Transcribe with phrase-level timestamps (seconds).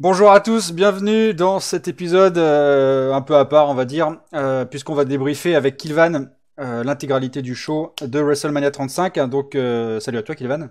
[0.00, 4.16] Bonjour à tous, bienvenue dans cet épisode euh, un peu à part, on va dire,
[4.32, 9.18] euh, puisqu'on va débriefer avec Kilvan euh, l'intégralité du show de WrestleMania 35.
[9.28, 9.52] Donc,
[10.00, 10.70] salut à toi, Kilvan.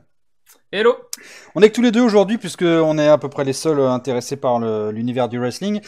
[0.72, 0.96] Hello.
[1.54, 4.36] On est que tous les deux aujourd'hui, puisqu'on est à peu près les seuls intéressés
[4.36, 4.60] par
[4.92, 5.80] l'univers du wrestling.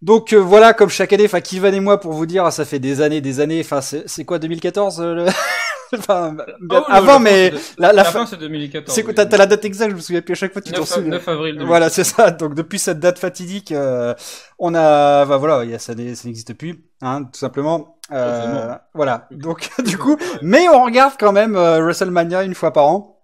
[0.00, 3.02] Donc voilà, comme chaque année, enfin Kilvan et moi, pour vous dire, ça fait des
[3.02, 3.60] années, des années.
[3.60, 5.26] Enfin, c'est quoi 2014 le...
[5.98, 6.36] enfin,
[6.70, 8.94] oh, avant, mais la, la, fin, c'est 2014.
[8.94, 11.10] C'est t'as la date exacte, je me souviens plus à chaque fois, tu t'en souviens.
[11.10, 11.62] 9 avril.
[11.64, 12.30] Voilà, c'est ça.
[12.30, 14.14] Donc depuis cette date fatidique, euh,
[14.58, 17.96] on a, bah, voilà, y a, ça, ça n'existe plus, hein, tout simplement.
[18.12, 19.28] Euh, voilà.
[19.30, 23.22] Donc du coup, mais on regarde quand même euh, WrestleMania une fois par an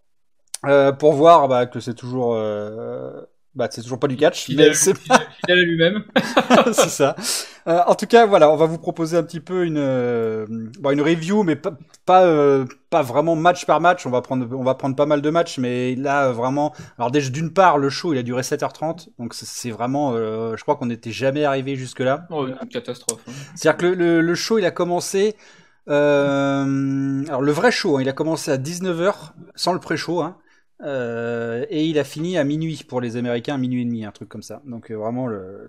[0.67, 3.23] euh, pour voir bah, que c'est toujours euh,
[3.57, 4.51] bah, c'est toujours pas du catch.
[4.51, 6.05] mais c'est fidèle à lui-même.
[6.73, 7.17] c'est ça.
[7.67, 10.47] Euh, en tout cas, voilà, on va vous proposer un petit peu une, euh,
[10.79, 11.73] bon, une review, mais pas,
[12.05, 14.07] pas, euh, pas, vraiment match par match.
[14.07, 16.75] On va prendre, on va prendre pas mal de matchs, mais là, vraiment.
[16.99, 20.77] Alors, déjà, d'une part, le show, il a duré 7h30, donc c'est vraiment, je crois
[20.77, 22.27] qu'on n'était jamais arrivé jusque-là.
[22.31, 23.23] Oh, une catastrophe.
[23.27, 23.33] Hein.
[23.55, 25.35] C'est-à-dire que le, le, show, il a commencé.
[25.89, 30.37] alors, le vrai show, hein, il a commencé à 19h, sans le pré-show, hein.
[30.83, 34.13] Euh, et il a fini à minuit pour les Américains, à minuit et demi, un
[34.13, 34.63] truc comme ça.
[34.67, 35.69] Donc euh, vraiment le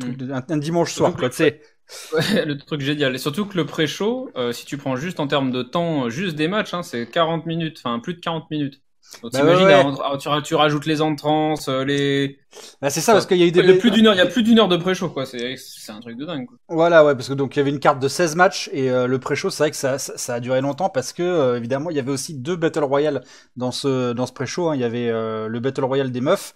[0.00, 0.42] mm.
[0.48, 1.62] un, dimanche soir, quoi, tu sais.
[2.44, 3.14] le truc génial.
[3.14, 6.36] Et surtout que le pré-show, euh, si tu prends juste en termes de temps, juste
[6.36, 8.82] des matchs, hein, c'est 40 minutes, enfin plus de 40 minutes.
[9.22, 12.38] Donc, bah tu, rajoutes les entrances, euh, les.
[12.80, 13.74] Bah, c'est ça, parce qu'il y a eu des.
[13.78, 15.26] plus d'une heure, il y a plus d'une heure de pré-show, quoi.
[15.26, 16.56] C'est, c'est un truc de dingue, quoi.
[16.68, 19.06] Voilà, ouais, parce que donc il y avait une carte de 16 matchs et euh,
[19.06, 21.96] le pré-show, c'est vrai que ça, ça, a duré longtemps parce que euh, évidemment, il
[21.96, 23.22] y avait aussi deux Battle Royale
[23.56, 24.68] dans ce dans ce pré-show.
[24.68, 24.76] Hein.
[24.76, 26.54] Il y avait le Battle Royale des meufs.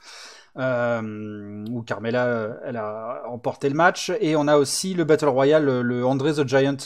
[0.54, 6.04] Où Carmela elle a emporté le match et on a aussi le Battle Royale le
[6.04, 6.76] André the Giant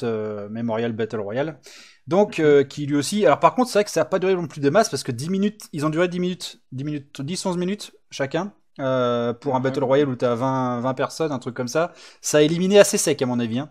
[0.50, 1.58] Memorial Battle Royale
[2.06, 3.27] donc, euh, qui lui aussi.
[3.27, 5.03] Alors, par contre, c'est vrai que ça n'a pas duré non plus de masse parce
[5.03, 8.53] que 10 minutes, ils ont duré 10 minutes, 10 minutes, 10, 11 minutes chacun.
[8.78, 11.92] Euh, pour un Battle Royale où tu as 20, 20 personnes, un truc comme ça.
[12.20, 13.58] Ça a éliminé assez sec, à mon avis.
[13.58, 13.70] Hein.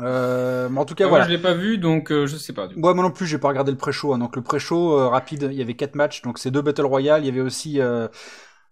[0.00, 1.24] Euh, mais en tout cas, ah, voilà.
[1.24, 2.66] Moi, je l'ai pas vu, donc euh, je sais pas.
[2.68, 4.12] Du moi non plus, j'ai pas regardé le pré-show.
[4.12, 4.18] Hein.
[4.18, 7.22] Donc le pré-show euh, rapide, il y avait quatre matchs, donc c'est deux Battle Royale.
[7.22, 7.80] Il y avait aussi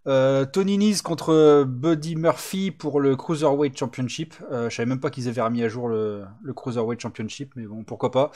[0.06, 4.34] euh, Tony Nese contre Buddy Murphy pour le Cruiserweight Championship.
[4.50, 7.66] Euh, je savais même pas qu'ils avaient remis à jour le, le, Cruiserweight Championship, mais
[7.66, 8.30] bon, pourquoi pas.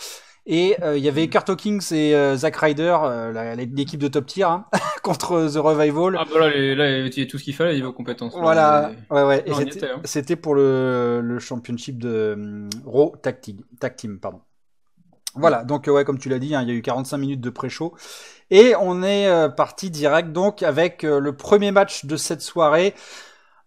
[0.46, 4.26] Et euh, il y avait Carto Kings et euh, Zack Ryder, euh, l'équipe de top
[4.26, 4.64] tier, hein,
[5.02, 6.16] contre The Revival.
[6.18, 8.32] Ah bah là, les, là il y a tout ce qu'il fallait niveau compétences.
[8.36, 9.44] Voilà, ouais, ouais.
[9.48, 10.00] Hein.
[10.04, 14.40] c'était pour le, le championship de Raw Tag, Team, pardon.
[15.34, 17.50] Voilà, donc ouais, comme tu l'as dit, hein, il y a eu 45 minutes de
[17.50, 17.94] pré-show.
[18.50, 22.94] Et on est euh, parti direct donc avec euh, le premier match de cette soirée.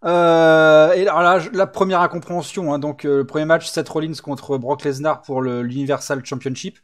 [0.04, 4.56] Euh, et alors là, la première incompréhension, hein, donc le premier match, Seth Rollins contre
[4.56, 6.78] Brock Lesnar pour l'Universal Championship.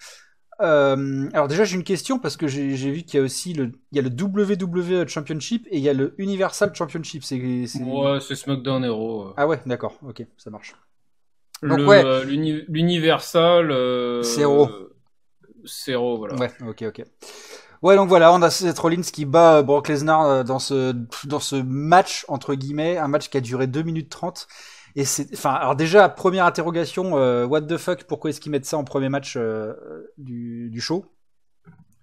[0.59, 3.97] alors déjà, j'ai une question parce que j'ai vu qu'il y a aussi le, il
[3.97, 7.25] y a le WWE Championship et il y a le Universal Championship.
[7.25, 9.33] C'est ouais, c'est SmackDown Hero.
[9.39, 10.75] Ah ouais, d'accord, ok, ça marche.
[11.63, 14.23] l'Universal.
[14.23, 14.69] c'est Hero.
[15.65, 16.35] C'est Hero, voilà.
[16.35, 17.03] Ouais, ok, ok.
[17.83, 20.93] Ouais, donc voilà, on a Seth Rollins qui bat Brock Lesnar euh, dans ce,
[21.25, 24.49] dans ce match, entre guillemets, un match qui a duré 2 minutes 30.
[24.97, 28.65] Et c'est, enfin, alors déjà, première interrogation, euh, what the fuck, pourquoi est-ce qu'ils mettent
[28.67, 29.75] ça en premier match euh,
[30.19, 31.05] du, du show?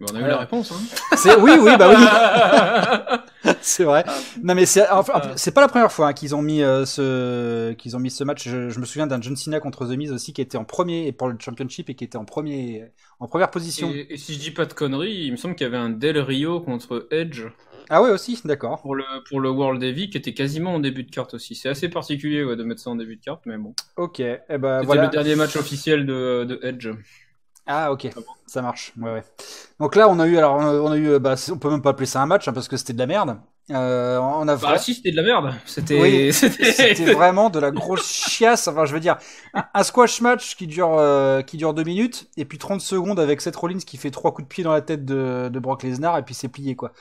[0.01, 0.71] On a eu la réponse.
[0.71, 1.15] Hein.
[1.15, 3.19] C'est oui, oui, bah oui.
[3.61, 4.05] c'est vrai.
[4.41, 7.73] Non, mais c'est enfin, c'est pas la première fois hein, qu'ils ont mis euh, ce
[7.73, 8.47] qu'ils ont mis ce match.
[8.47, 11.27] Je, me souviens d'un John Cena contre The Miz aussi qui était en premier pour
[11.27, 12.85] le championship et qui était en premier
[13.19, 13.91] en première position.
[13.93, 16.19] Et, si je dis pas de conneries, il me semble qu'il y avait un Del
[16.19, 17.43] Rio contre Edge.
[17.89, 18.81] Ah ouais aussi, d'accord.
[18.81, 21.55] Pour le pour le World Heavy qui était quasiment en début de carte aussi.
[21.55, 23.73] C'est assez particulier ouais, de mettre ça en début de carte, mais bon.
[23.97, 24.21] Ok.
[24.21, 25.03] Eh ben voilà.
[25.03, 26.89] le dernier match officiel de, de Edge.
[27.65, 28.09] Ah ok,
[28.45, 28.93] ça marche.
[28.99, 29.23] Ouais, ouais.
[29.79, 32.05] Donc là, on a eu, alors, on a eu, bah, on peut même pas appeler
[32.05, 33.37] ça un match hein, parce que c'était de la merde.
[33.71, 35.53] Euh, on a bah si, c'était de la merde.
[35.65, 38.67] C'était, oui, c'était vraiment de la grosse chiasse.
[38.67, 39.17] Enfin, je veux dire,
[39.73, 43.39] un, squash match qui dure, euh, qui dure deux minutes et puis 30 secondes avec
[43.39, 46.17] Seth Rollins qui fait trois coups de pied dans la tête de, de Brock Lesnar
[46.17, 46.91] et puis c'est plié quoi.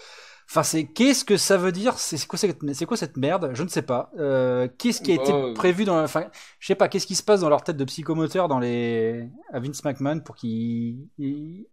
[0.52, 2.38] Enfin, c'est qu'est-ce que ça veut dire C'est quoi,
[2.86, 4.10] quoi cette merde Je ne sais pas.
[4.18, 5.54] Euh, qu'est-ce qui a été oh.
[5.54, 6.26] prévu dans Enfin,
[6.58, 6.88] je sais pas.
[6.88, 10.36] Qu'est-ce qui se passe dans leur tête de psychomoteur dans les à Vince McMahon pour
[10.36, 11.66] qu'il il...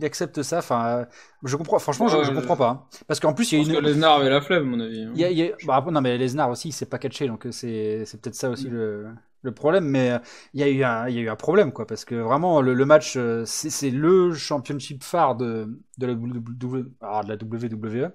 [0.00, 1.04] accepte ça Enfin,
[1.42, 1.78] je comprends.
[1.78, 2.68] Franchement, je, je, comprends pas.
[2.70, 2.84] Hein.
[3.06, 3.74] Parce qu'en plus, il y a une.
[3.74, 5.02] Que Lesnar avait la flemme, à mon avis.
[5.02, 5.12] Hein.
[5.14, 5.54] Il y a, il y a...
[5.66, 8.70] Bah, non, mais Lesnar aussi, il s'est pas catché, donc c'est c'est peut-être ça aussi
[8.70, 8.72] mm.
[8.72, 9.06] le
[9.44, 10.18] le problème, mais euh,
[10.54, 12.60] il y a eu un, il y a eu un problème, quoi, parce que vraiment
[12.62, 17.36] le, le match, euh, c'est le championship phare de, de, la, w, ah, de la
[17.36, 18.10] WWE.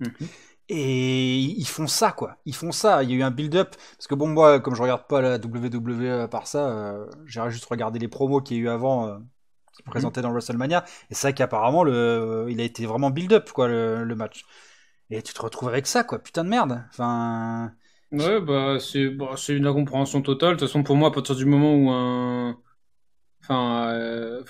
[0.00, 0.28] Mhm.
[0.72, 2.36] Et ils font ça, quoi.
[2.44, 3.02] Ils font ça.
[3.02, 3.74] Il y a eu un build-up.
[3.96, 7.64] Parce que bon, moi, comme je regarde pas la WWE par ça, euh, j'ai juste
[7.64, 9.18] regardé les promos qu'il y a eu avant, euh,
[9.74, 10.84] qui présentaient dans WrestleMania.
[11.10, 14.44] Et c'est vrai qu'apparemment, le, il a été vraiment build-up, quoi, le, match.
[15.10, 16.20] et tu te retrouves avec ça, quoi.
[16.20, 16.84] Putain de merde.
[16.90, 17.72] Enfin.
[18.12, 20.54] Ouais, bah, c'est bah, c'est une incompréhension totale.
[20.54, 22.58] De toute façon, pour moi, à partir du moment où un.
[23.42, 23.90] Enfin.
[23.94, 24.42] Euh,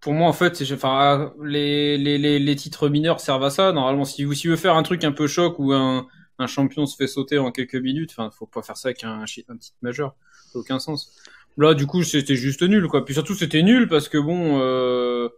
[0.00, 3.72] pour moi, en fait, enfin, les, les, les, les, titres mineurs servent à ça.
[3.72, 6.06] Normalement, si vous, si vous veut faire un truc un peu choc où un,
[6.38, 9.20] un champion se fait sauter en quelques minutes, enfin, faut pas faire ça avec un,
[9.22, 10.16] un titre majeur.
[10.46, 11.14] Ça n'a aucun sens.
[11.58, 13.04] Là, du coup, c'était juste nul, quoi.
[13.04, 15.28] Puis surtout, c'était nul parce que bon, euh,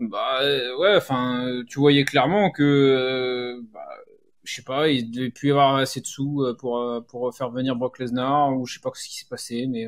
[0.00, 0.40] bah
[0.78, 3.86] ouais, enfin, tu voyais clairement que, euh, bah,
[4.46, 7.34] je sais pas, il devait plus y avoir assez de sous euh, pour euh, pour
[7.34, 9.86] faire venir Brock Lesnar ou je sais pas ce qui s'est passé, mais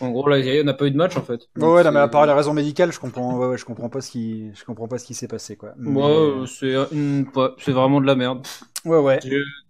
[0.00, 1.48] en gros là, il n'a pas eu de match en fait.
[1.56, 4.00] ouais, non, mais à part les raisons médicales, je comprends, ouais, ouais, je comprends pas
[4.00, 5.70] ce qui, je comprends pas ce qui s'est passé quoi.
[5.78, 6.74] Ouais, c'est
[7.58, 8.46] c'est vraiment de la merde.
[8.86, 9.18] Ouais, ouais.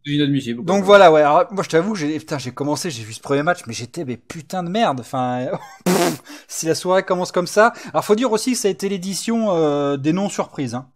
[0.05, 0.63] inadmissible.
[0.63, 1.23] Donc voilà, ouais.
[1.23, 4.05] Alors, moi, je t'avoue j'ai, putain, j'ai commencé, j'ai vu ce premier match, mais j'étais,
[4.05, 5.01] mais putain de merde.
[5.01, 5.47] Enfin,
[6.49, 7.73] si la soirée commence comme ça.
[7.93, 10.75] Alors, faut dire aussi que ça a été l'édition euh, des non-surprises.
[10.75, 10.91] Hein.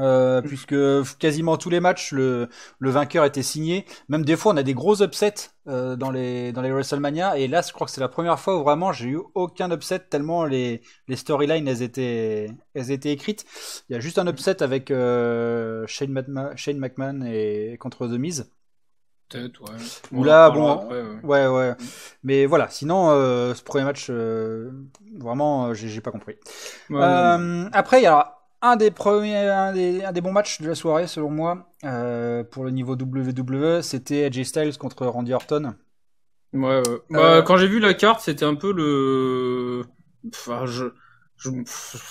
[0.00, 0.74] Euh, puisque
[1.18, 2.48] quasiment tous les matchs, le,
[2.78, 3.86] le, vainqueur était signé.
[4.08, 7.38] Même des fois, on a des gros upsets euh, dans les dans les WrestleMania.
[7.38, 10.00] Et là, je crois que c'est la première fois où vraiment j'ai eu aucun upset
[10.00, 13.44] tellement les les storylines elles étaient elles étaient écrites.
[13.88, 18.50] Il y a juste un upset avec euh, Shane, McMahon et contre The Miz.
[19.28, 19.76] Peut-être, ouais.
[20.12, 20.88] Ou là, bon,
[21.24, 21.48] ouais.
[21.48, 21.74] ouais.
[22.22, 26.36] Mais voilà, sinon, ce premier match, vraiment, j'ai pas compris.
[27.72, 30.74] après, il y a un des premiers, un des, un des, bons matchs de la
[30.74, 35.74] soirée selon moi euh, pour le niveau WWE, c'était AJ Styles contre Randy Orton.
[36.52, 36.82] Ouais, ouais.
[37.10, 39.84] Bah, euh, quand j'ai vu la carte, c'était un peu le.
[40.28, 40.86] Enfin, je,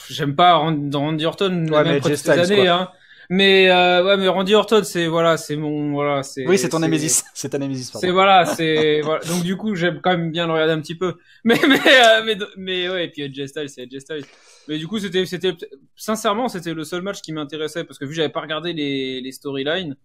[0.10, 2.90] j'aime pas Randy Orton ouais, mais Styles, années, hein.
[3.30, 6.48] Mais euh, ouais, mais Randy Orton, c'est voilà, c'est mon voilà, c'est.
[6.48, 7.92] Oui, c'est ton Nemesis, c'est ta Nemesis.
[8.00, 9.24] C'est voilà, c'est voilà.
[9.26, 11.16] Donc du coup, j'aime quand même bien le regarder un petit peu.
[11.44, 14.26] Mais mais euh, mais, mais ouais, et puis AJ Styles, c'est AJ Styles.
[14.68, 15.54] Mais du coup, c'était c'était
[15.96, 19.22] sincèrement, c'était le seul match qui m'intéressait parce que vu que j'avais pas regardé les
[19.22, 19.96] les storylines.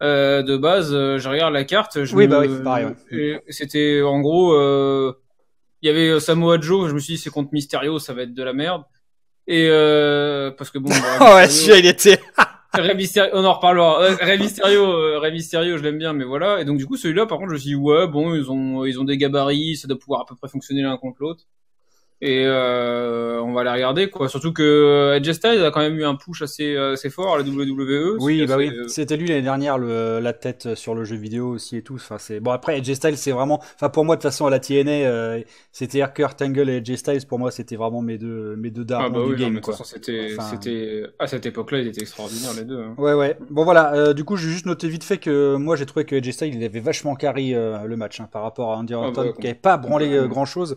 [0.00, 2.04] Euh, de base, euh, je regarde la carte.
[2.04, 2.86] Je oui, bah oui, pareil.
[3.10, 3.42] Ouais.
[3.48, 5.12] C'était en gros, euh,
[5.82, 6.88] il y avait Samoa Joe.
[6.88, 8.84] Je me suis dit c'est contre Mysterio, ça va être de la merde.
[9.48, 10.90] Et euh, parce que bon.
[10.90, 12.20] Bah, ouais, celui il était.
[13.32, 14.02] on en reparlera.
[14.02, 16.60] Euh, Rey Mysterio, euh, Mysterio, je l'aime bien, mais voilà.
[16.60, 18.84] Et donc du coup, celui-là, par contre, je me suis dit ouais, bon, ils ont,
[18.84, 21.44] ils ont des gabarits, ça doit pouvoir à peu près fonctionner l'un contre l'autre
[22.20, 24.28] et euh, on va la regarder quoi.
[24.28, 27.44] Surtout que Edge Styles a quand même eu un push assez assez fort à la
[27.44, 28.70] WWE oui bah oui.
[28.70, 31.94] euh, c'était lui l'année dernière le, la tête sur le jeu vidéo aussi et tout.
[31.94, 34.50] Enfin c'est bon après Edge Styles c'est vraiment enfin pour moi de toute façon à
[34.50, 38.56] la TNA euh, c'était Kurt Angle et Edge Styles pour moi c'était vraiment mes deux
[38.56, 39.76] mes deux dards ah bah du game quoi.
[39.84, 42.94] c'était c'était à cette époque-là ils étaient extraordinaires les deux hein.
[42.98, 43.36] ouais ouais.
[43.50, 43.94] Bon voilà.
[43.94, 46.54] Euh, du coup j'ai juste noté vite fait que moi j'ai trouvé que Edge Styles
[46.54, 49.54] il avait vachement carry le match hein, par rapport à Andy ah Orton qui avait
[49.54, 50.76] pas branlé grand chose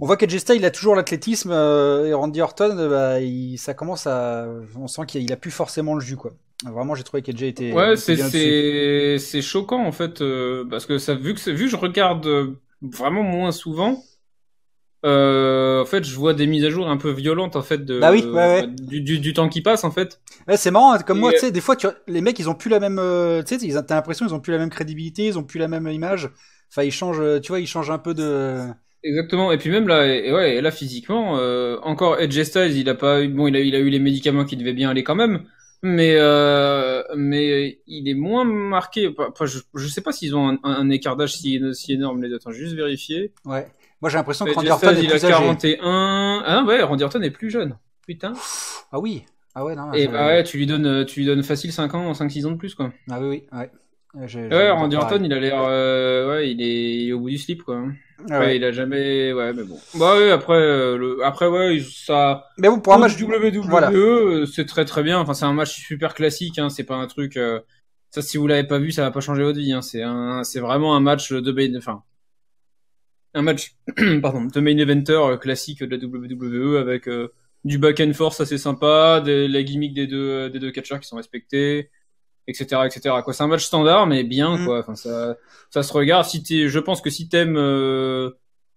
[0.00, 3.74] on voit qu'Edge il a toujours l'athlétisme euh, et Randy Orton, euh, bah, il, ça
[3.74, 4.46] commence à,
[4.76, 6.32] on sent qu'il a, plus forcément le jus quoi.
[6.64, 7.72] Vraiment, j'ai trouvé qu'Edge était.
[7.72, 11.76] Ouais, c'est c'est choquant en fait euh, parce que ça vu que vu que je
[11.76, 12.28] regarde
[12.80, 14.02] vraiment moins souvent.
[15.02, 18.12] en fait, je vois des mises à jour un peu violentes en fait de bah
[18.12, 20.20] oui, ouais, Du, du, du, temps qui passe en fait.
[20.48, 20.92] Ouais, c'est marrant.
[20.92, 22.96] Hein, comme moi, tu sais, des fois, tu, les mecs, ils ont plus la même,
[23.44, 25.86] tu sais, t'as l'impression ils ont plus la même crédibilité, ils ont plus la même
[25.88, 26.30] image.
[26.72, 28.68] Enfin, ils changent, tu vois, ils changent un peu de.
[29.04, 29.52] Exactement.
[29.52, 33.22] Et puis même là, et ouais, là physiquement, euh, encore Edge Styles, il a pas
[33.22, 35.44] eu, bon, il a, il a eu les médicaments qui devaient bien aller quand même,
[35.82, 39.14] mais euh, mais il est moins marqué.
[39.18, 42.30] Enfin, je, je sais pas s'ils ont un, un écart d'âge si, si énorme les
[42.30, 42.36] deux.
[42.36, 43.32] Attends, juste vérifier.
[43.44, 43.66] Ouais.
[44.00, 46.42] Moi j'ai l'impression que Randy Orton est il plus a 41.
[46.46, 47.76] Ah ouais, Randy Orton est plus jeune.
[48.06, 48.32] Putain.
[48.90, 49.24] Ah oui.
[49.54, 49.92] Ah ouais, non.
[49.92, 52.56] Et bah ouais, tu lui donnes, tu lui donnes facile 5 ans, 5-6 ans de
[52.56, 52.92] plus quoi.
[53.10, 53.70] Ah oui, oui, ouais.
[54.14, 57.38] Ouais, Randy Orton, il a l'air, euh, ouais, il est, il est au bout du
[57.38, 57.84] slip quoi.
[58.30, 58.56] Ah ouais.
[58.56, 59.78] il a jamais, ouais, mais bon.
[59.98, 61.24] Bah oui, après, euh, le...
[61.24, 62.46] après ouais, ça.
[62.58, 63.90] Mais bon, pour un match WWE, voilà.
[63.90, 65.18] Euh, c'est très très bien.
[65.18, 66.58] Enfin, c'est un match super classique.
[66.58, 66.68] Hein.
[66.70, 67.36] C'est pas un truc.
[67.36, 67.60] Euh...
[68.10, 69.72] Ça, si vous l'avez pas vu, ça va pas changer votre vie.
[69.72, 69.82] Hein.
[69.82, 72.02] C'est un, c'est vraiment un match de main, enfin,
[73.34, 73.74] un match,
[74.22, 77.08] pardon, de main eventer euh, classique de la WWE avec
[77.64, 81.08] du back and force assez sympa, des, la gimmick des deux des deux catcheurs qui
[81.08, 81.90] sont respectés
[82.46, 84.64] etc etc quoi c'est un match standard mais bien mm.
[84.64, 85.36] quoi enfin ça
[85.70, 88.30] ça se regarde si t'es je pense que si t'aimes euh,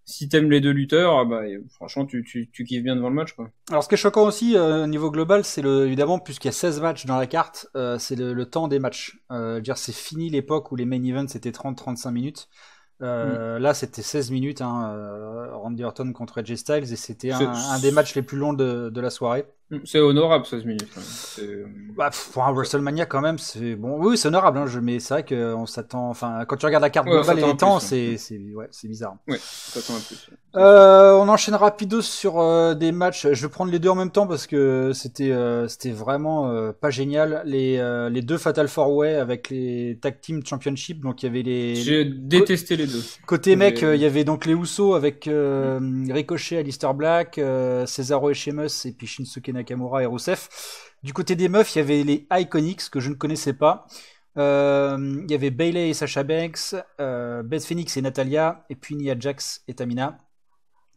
[0.06, 1.42] si t'aimes les deux lutteurs bah
[1.76, 4.26] franchement tu, tu, tu kiffes bien devant le match quoi alors ce qui est choquant
[4.26, 7.28] aussi euh, au niveau global c'est le évidemment puisqu'il y a 16 matchs dans la
[7.28, 10.86] carte euh, c'est le, le, temps des matchs euh, dire c'est fini l'époque où les
[10.86, 12.50] main events c'était 30 35 minutes
[13.02, 13.62] euh, mm.
[13.62, 17.92] Là, c'était 16 minutes, hein, Randy Orton contre Edge Styles, et c'était un, un, des
[17.92, 19.46] matchs les plus longs de, de la soirée.
[19.84, 20.88] C'est honorable 16 minutes.
[21.40, 23.98] Euh, bah, pour un WrestleMania quand même, c'est bon.
[24.00, 26.10] Oui, c'est honorable, hein, mais c'est vrai qu'on s'attend.
[26.10, 28.18] Enfin, quand tu regardes la carte globale et les temps, c'est
[28.56, 29.18] ouais, c'est bizarre.
[29.28, 30.30] Ouais, plus.
[30.56, 33.28] Euh, on enchaîne rapido sur euh, des matchs.
[33.32, 36.90] Je vais prendre les deux en même temps parce que c'était euh, c'était vraiment pas
[36.90, 37.42] génial.
[37.46, 37.78] Les
[38.10, 41.02] les deux Fatal Four Way avec les Tag Team Championship.
[41.02, 41.76] Donc il y avait les.
[41.76, 43.04] J'ai détesté les deux.
[43.26, 45.30] Côté mec, il y avait donc les Usos avec
[46.10, 47.40] Ricochet, Alistair Black,
[47.86, 50.48] Cesaro et Sheamus et puis Shinsuke Nakamura et Rusev.
[51.04, 53.86] Du côté des meufs, il y avait les Iconics que je ne connaissais pas.
[54.38, 58.96] Euh, il y avait Bailey et Sasha Banks, euh, Beth Phoenix et Natalia, et puis
[58.96, 60.20] Nia Jax et Tamina.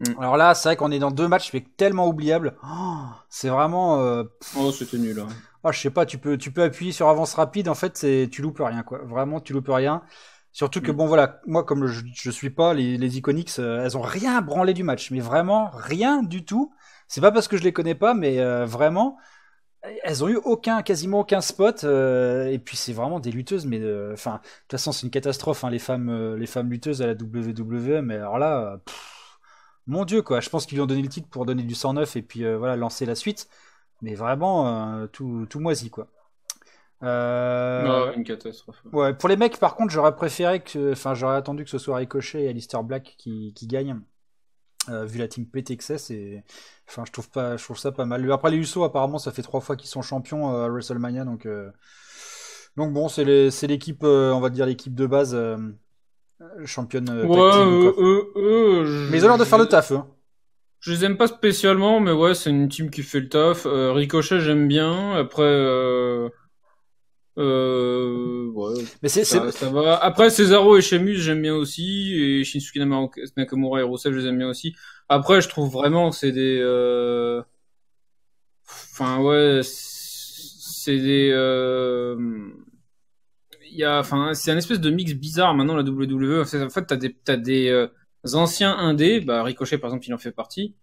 [0.00, 0.20] Mm.
[0.20, 2.56] Alors là, c'est vrai qu'on est dans deux matchs mais tellement oubliables.
[2.64, 4.00] Oh, c'est vraiment.
[4.00, 4.24] Euh,
[4.58, 5.20] oh, c'était nul.
[5.20, 5.28] Hein.
[5.64, 7.68] Oh, je sais pas, tu peux, tu peux appuyer sur avance rapide.
[7.68, 9.00] En fait, tu loupes rien, quoi.
[9.04, 10.02] Vraiment, tu loupes rien.
[10.52, 10.96] Surtout que mm.
[10.96, 14.74] bon, voilà, moi comme je, je suis pas les, les Iconics, elles ont rien branlé
[14.74, 16.72] du match, mais vraiment rien du tout.
[17.10, 19.18] C'est pas parce que je les connais pas, mais euh, vraiment,
[20.04, 21.82] elles ont eu aucun, quasiment aucun spot.
[21.82, 25.10] Euh, et puis c'est vraiment des lutteuses, mais euh, enfin, de toute façon c'est une
[25.10, 28.00] catastrophe, hein, les femmes, les femmes lutteuses à la WWE.
[28.02, 28.78] Mais alors là,
[29.88, 32.14] mon Dieu quoi, je pense qu'ils lui ont donné le titre pour donner du 109
[32.14, 33.48] et puis voilà lancer la suite.
[34.02, 36.06] Mais vraiment tout, tout moisi quoi.
[37.02, 38.12] Euh...
[38.14, 38.84] une catastrophe.
[38.92, 41.96] Ouais, pour les mecs, par contre, j'aurais préféré que, enfin, j'aurais attendu que ce soit
[41.96, 44.00] Ricochet et Alistair Black qui, qui gagnent.
[44.88, 46.42] Euh, vu la team PTXS et
[46.88, 48.30] enfin je trouve pas je trouve ça pas mal.
[48.32, 51.44] Après les Usos apparemment ça fait trois fois qu'ils sont champions euh, à WrestleMania donc
[51.44, 51.70] euh,
[52.78, 55.36] donc bon c'est l'équipe on va dire l'équipe de base
[56.64, 57.24] championne ouais,
[59.10, 60.08] mais ils ont l'air de faire le taf hein.
[60.80, 63.66] je les aime pas spécialement mais ouais c'est une team qui fait le taf.
[63.66, 65.12] Ricochet j'aime bien.
[65.12, 65.44] Après
[67.38, 69.96] euh, ouais, mais c'est, ça, ça, va.
[69.96, 72.12] Après, Cesaro et Sheamus, j'aime bien aussi.
[72.14, 72.76] Et Shinsuke
[73.36, 74.74] Nakamura et Rusev, je les aime bien aussi.
[75.08, 76.58] Après, je trouve vraiment que c'est des...
[76.60, 77.42] Euh...
[78.92, 81.30] Enfin, ouais, c'est des...
[81.32, 82.50] Euh...
[83.72, 86.42] Il y a, enfin, c'est un espèce de mix bizarre maintenant la WWE.
[86.42, 87.86] En fait, t'as des, t'as des euh,
[88.34, 89.20] anciens indés.
[89.20, 90.74] Bah, Ricochet, par exemple, il en fait partie.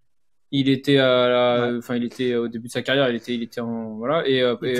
[0.51, 3.09] Il était à la, enfin, il était au début de sa carrière.
[3.09, 4.25] Il était, il était en, voilà.
[4.25, 4.79] Et, euh, et,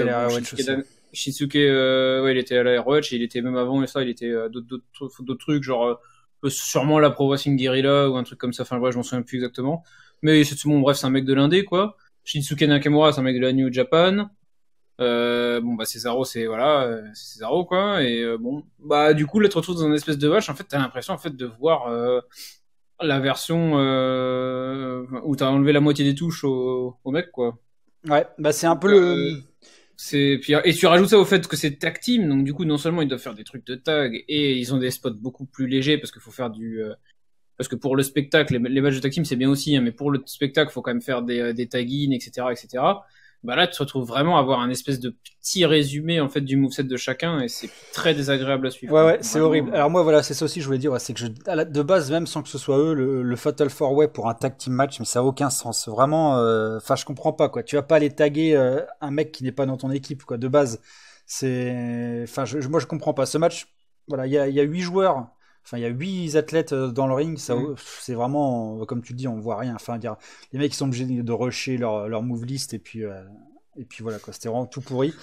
[1.13, 4.09] Shinsuke, euh, ouais, il était à la ROH, il était même avant et ça, il
[4.09, 5.99] était euh, d'autres trucs, genre
[6.43, 8.63] euh, sûrement la Pro Wrestling Guerrilla ou un truc comme ça.
[8.63, 9.83] Enfin bref, je m'en souviens plus exactement.
[10.21, 11.97] Mais c'est bon, bref, c'est un mec de l'indé quoi.
[12.23, 14.29] Shinsuke Nakamura, c'est un mec de la New Japan.
[14.99, 19.51] Euh, bon bah Cesaro c'est voilà Cesaro quoi et bon bah du coup là tu
[19.53, 21.87] te retrouves dans une espèce de vache en fait t'as l'impression en fait de voir
[22.99, 23.73] la version
[25.23, 27.59] où t'as enlevé la moitié des touches au, au mec quoi
[28.09, 29.43] ouais bah c'est un peu le
[29.99, 32.77] c'est et tu rajoutes ça au fait que c'est tag team, donc du coup non
[32.77, 35.67] seulement ils doivent faire des trucs de tag et ils ont des spots beaucoup plus
[35.67, 36.93] légers parce qu'il faut faire du euh,
[37.57, 39.91] parce que pour le spectacle les, matchs de tag team c'est bien aussi, hein, mais
[39.91, 42.83] pour le spectacle faut quand même faire des, euh, des tag-in etc etc
[43.43, 46.41] bah là tu te retrouves vraiment à avoir un espèce de petit résumé en fait
[46.41, 48.93] du moveset de chacun et c'est très désagréable à suivre.
[48.93, 49.73] Ouais ouais, c'est horrible.
[49.73, 52.27] Alors moi voilà, c'est ça aussi je voulais dire, c'est que je, de base même
[52.27, 55.05] sans que ce soit eux le, Fatal Four Way pour un tag team match, mais
[55.05, 55.87] ça a aucun sens.
[55.87, 57.63] Vraiment, euh, enfin je comprends pas quoi.
[57.63, 60.37] Tu vas pas aller taguer euh, un mec qui n'est pas dans ton équipe quoi.
[60.37, 60.81] De base,
[61.25, 63.27] c'est, enfin je, moi je comprends pas.
[63.27, 63.67] Ce match,
[64.07, 65.27] voilà, il y a, y a huit joueurs
[65.67, 67.75] Enfin, il y a huit athlètes euh, dans le ring, ça, mm.
[67.99, 69.75] c'est vraiment, comme tu le dis, on voit rien.
[69.75, 70.15] Enfin, dire,
[70.53, 73.21] les mecs ils sont obligés de rusher leur, leur move list et puis, euh,
[73.75, 75.13] et puis voilà quoi, c'était vraiment tout pourri.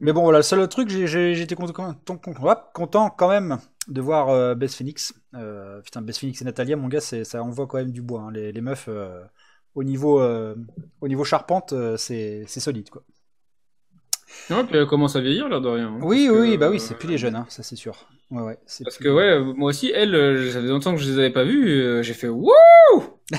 [0.00, 1.94] Mais bon, voilà, le seul truc, j'étais content,
[2.74, 5.12] content, quand même de voir euh, Beth Phoenix.
[5.34, 8.22] Euh, putain, Beth Phoenix et Natalia, mon gars, ça envoie quand même du bois.
[8.22, 8.32] Hein.
[8.32, 8.88] Les, les, meufs,
[9.74, 13.02] au niveau, au niveau charpente, c'est solide quoi.
[14.50, 15.88] Ouais, puis elle commence à vieillir là de rien.
[15.88, 18.06] Hein, oui, oui, bah oui, c'est plus les jeunes, hein, ça c'est sûr.
[18.32, 21.18] Ouais, ouais, Parce que ouais, moi aussi, elles, euh, ça faisait longtemps que je les
[21.18, 22.50] avais pas vues, euh, j'ai fait wouh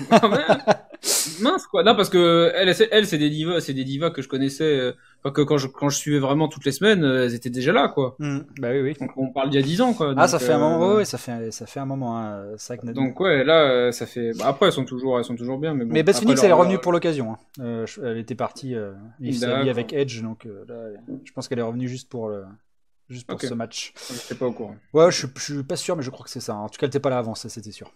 [1.42, 1.84] Mince quoi.
[1.84, 5.32] Non parce que elle, elle c'est des divas, c'est des divas que je connaissais, euh,
[5.32, 8.16] que quand je quand je suivais vraiment toutes les semaines, elles étaient déjà là quoi.
[8.20, 8.40] Mmh.
[8.60, 8.94] bah oui oui.
[9.00, 10.14] Donc on parle d'il y a 10 ans quoi.
[10.16, 12.18] ah ça fait un moment, ouais, ça fait ça fait un moment.
[12.18, 12.44] Hein.
[12.58, 12.86] Ça que...
[12.88, 14.32] Donc ouais, là ça fait.
[14.38, 15.94] Bah, après elles sont toujours elles sont toujours bien, mais bon.
[15.94, 17.34] Mais Beth Phoenix elle est revenue pour l'occasion.
[17.60, 17.86] Hein.
[18.02, 20.76] elle était partie euh, avec Edge, donc là,
[21.26, 22.44] je pense qu'elle est revenue juste pour le
[23.10, 23.94] juste pour ce match.
[24.30, 24.76] Je pas au courant.
[24.94, 26.56] Ouais, je, je, suis pas sûr, mais je crois que c'est ça.
[26.56, 27.94] En tout cas, elle n'était pas là avant, ça c'était sûr.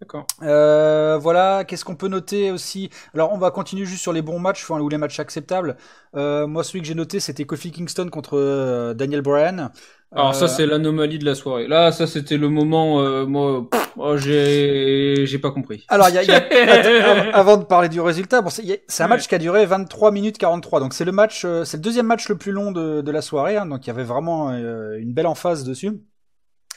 [0.00, 0.26] D'accord.
[0.42, 2.88] Euh, voilà, qu'est-ce qu'on peut noter aussi?
[3.12, 5.76] Alors, on va continuer juste sur les bons matchs, ou les matchs acceptables.
[6.16, 9.70] Euh, moi, celui que j'ai noté, c'était Kofi Kingston contre euh, Daniel Bryan.
[10.12, 11.68] Alors ça, c'est l'anomalie de la soirée.
[11.68, 15.84] Là, ça, c'était le moment, moi, oh, j'ai, j'ai pas compris.
[15.88, 17.30] Alors, y a, y a...
[17.36, 20.80] avant de parler du résultat, bon, c'est un match qui a duré 23 minutes 43.
[20.80, 23.56] Donc, c'est le match, c'est le deuxième match le plus long de, de la soirée.
[23.56, 26.00] Hein, donc, il y avait vraiment une belle emphase dessus.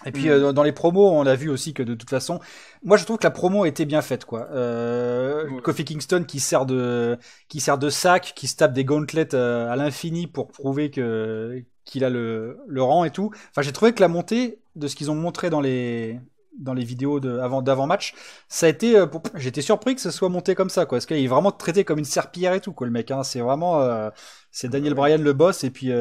[0.06, 2.40] Et puis euh, dans les promos, on a vu aussi que de toute façon,
[2.84, 4.48] moi je trouve que la promo était bien faite quoi.
[4.52, 7.18] Euh, Kofi Kingston qui sert de
[7.48, 11.64] qui sert de sac, qui se tape des gauntlets euh, à l'infini pour prouver que
[11.86, 13.32] qu'il a le, le rang et tout.
[13.50, 16.20] Enfin, j'ai trouvé que la montée de ce qu'ils ont montré dans les
[16.60, 18.14] dans les vidéos de avant d'avant match,
[18.48, 21.18] ça a été euh, j'étais surpris que ce soit monté comme ça quoi parce qu'il
[21.18, 23.24] est vraiment traité comme une serpillière et tout quoi le mec hein.
[23.24, 24.12] c'est vraiment
[24.52, 25.92] c'est Daniel Bryan le boss et puis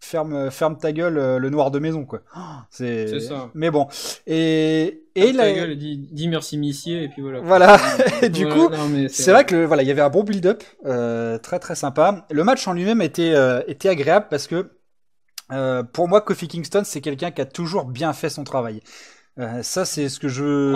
[0.00, 2.20] ferme ferme ta gueule euh, le noir de maison quoi.
[2.70, 3.50] C'est ça.
[3.54, 3.86] mais bon.
[4.26, 7.40] Et et ta gueule, dis, merci missier et puis voilà.
[7.40, 7.76] Voilà.
[8.28, 8.70] Du coup
[9.08, 9.44] c'est vrai.
[9.44, 12.26] que voilà il y avait un bon build-up euh, très très sympa.
[12.30, 14.70] Le match en lui-même était euh, était agréable parce que
[15.92, 18.82] pour moi Kofi Kingston c'est quelqu'un qui a toujours bien fait son travail
[19.38, 20.72] euh, ça, c'est ce que je veux.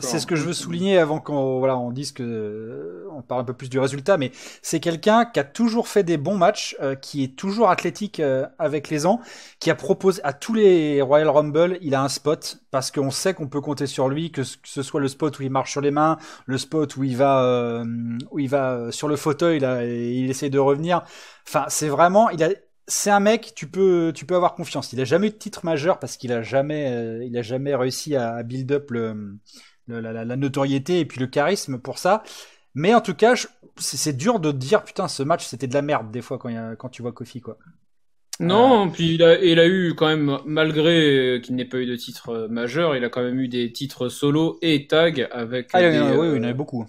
[0.00, 3.44] C'est ce que je veux souligner avant qu'on voilà, on dise que on parle un
[3.44, 4.32] peu plus du résultat, mais
[4.62, 8.46] c'est quelqu'un qui a toujours fait des bons matchs, euh, qui est toujours athlétique euh,
[8.58, 9.20] avec les ans,
[9.60, 13.34] qui a proposé à tous les Royal Rumble, il a un spot parce qu'on sait
[13.34, 15.90] qu'on peut compter sur lui, que ce soit le spot où il marche sur les
[15.90, 17.84] mains, le spot où il va
[18.30, 21.02] où il va sur le fauteuil là, et il essaye de revenir.
[21.46, 22.48] Enfin, c'est vraiment, il a
[22.86, 24.92] c'est un mec, tu peux, tu peux avoir confiance.
[24.92, 27.74] Il a jamais eu de titre majeur parce qu'il a jamais, euh, il a jamais
[27.74, 29.38] réussi à, build up le,
[29.86, 32.22] la, notoriété et puis le charisme pour ça.
[32.74, 33.34] Mais en tout cas,
[33.76, 36.88] c'est dur de dire putain, ce match c'était de la merde des fois quand, quand
[36.88, 37.58] tu vois Kofi quoi.
[38.40, 38.90] Non, euh.
[38.90, 42.30] puis il a, il a eu quand même, malgré qu'il n'ait pas eu de titre
[42.30, 45.68] euh, majeur, il a quand même eu des titres solo et tag avec.
[45.74, 46.86] Ah, oui, il y en avait beaucoup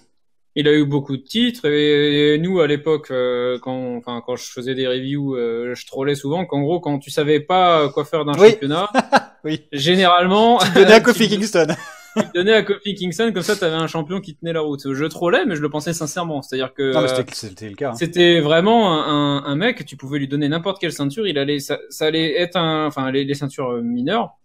[0.55, 4.51] il a eu beaucoup de titres et, nous à l'époque euh, quand enfin quand je
[4.51, 8.25] faisais des reviews euh, je trollais souvent qu'en gros quand tu savais pas quoi faire
[8.25, 8.89] d'un championnat
[9.43, 9.63] oui.
[9.71, 11.67] généralement tu donnais à Kofi Kingston.
[12.15, 14.93] tu donnais à Kofi Kingston comme ça tu avais un champion qui tenait la route.
[14.93, 16.41] Je trollais mais je le pensais sincèrement.
[16.43, 16.93] C'est-à-dire que
[17.31, 17.95] c'était le cas hein.
[17.95, 21.25] c'était vraiment un, un, mec tu pouvais lui donner n'importe quelle ceinture.
[21.25, 24.35] Il allait ça, ça allait être un enfin les, les ceintures euh, mineures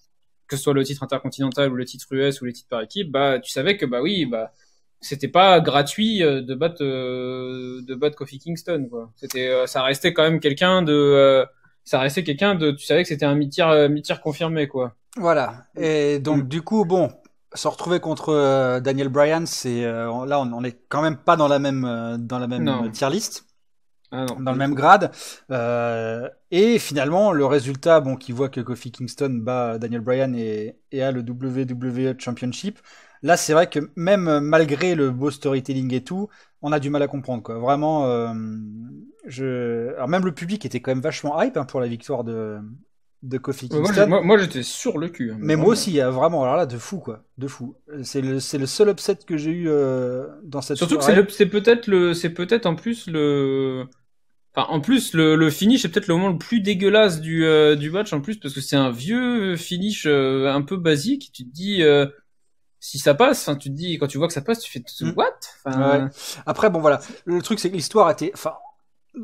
[0.46, 3.10] que ce soit le titre intercontinental ou le titre US ou les titres par équipe
[3.10, 4.52] bah tu savais que bah oui bah
[5.00, 9.10] c'était pas gratuit euh, de battre euh, de battre Kofi Kingston quoi.
[9.16, 11.46] C'était euh, ça restait quand même quelqu'un de
[11.84, 14.94] ça restait quelqu'un de tu savais que c'était un mi-tiers confirmé quoi.
[15.16, 15.66] Voilà.
[15.76, 16.48] Et donc mm.
[16.48, 17.10] du coup bon
[17.54, 21.58] se retrouver contre Daniel Bryan c'est là on, on est quand même pas dans la
[21.58, 23.44] même dans la même tier list.
[24.10, 25.10] Ah non, dans le même grade.
[26.50, 31.02] et finalement, le résultat, bon, qui voit que Kofi Kingston bat Daniel Bryan et, et
[31.02, 32.78] a le WWE Championship,
[33.22, 36.28] Là, c'est vrai que même euh, malgré le beau storytelling et tout,
[36.62, 37.58] on a du mal à comprendre quoi.
[37.58, 38.32] Vraiment, euh,
[39.26, 42.58] je, alors même le public était quand même vachement hype hein, pour la victoire de
[43.24, 44.06] de Kofi Kingston.
[44.22, 45.32] Moi, j'étais sur le cul.
[45.32, 47.74] Hein, mais moi aussi, vraiment, alors là, de fou quoi, de fou.
[48.04, 50.76] C'est le c'est le seul upset que j'ai eu euh, dans cette.
[50.76, 53.86] Surtout que c'est peut-être le c'est peut-être en plus le
[54.54, 57.44] Enfin, en plus, le, le finish est peut-être le moment le plus dégueulasse du,
[57.76, 61.30] du match en plus parce que c'est un vieux finish un peu basique.
[61.32, 61.82] Tu te dis,
[62.80, 64.82] si ça passe, enfin, tu te dis, quand tu vois que ça passe, tu fais
[65.04, 65.12] mm.
[65.16, 65.26] what?
[65.66, 66.06] Ouais.
[66.46, 67.00] Après, bon, voilà.
[67.24, 68.54] Le truc, c'est que l'histoire était, enfin,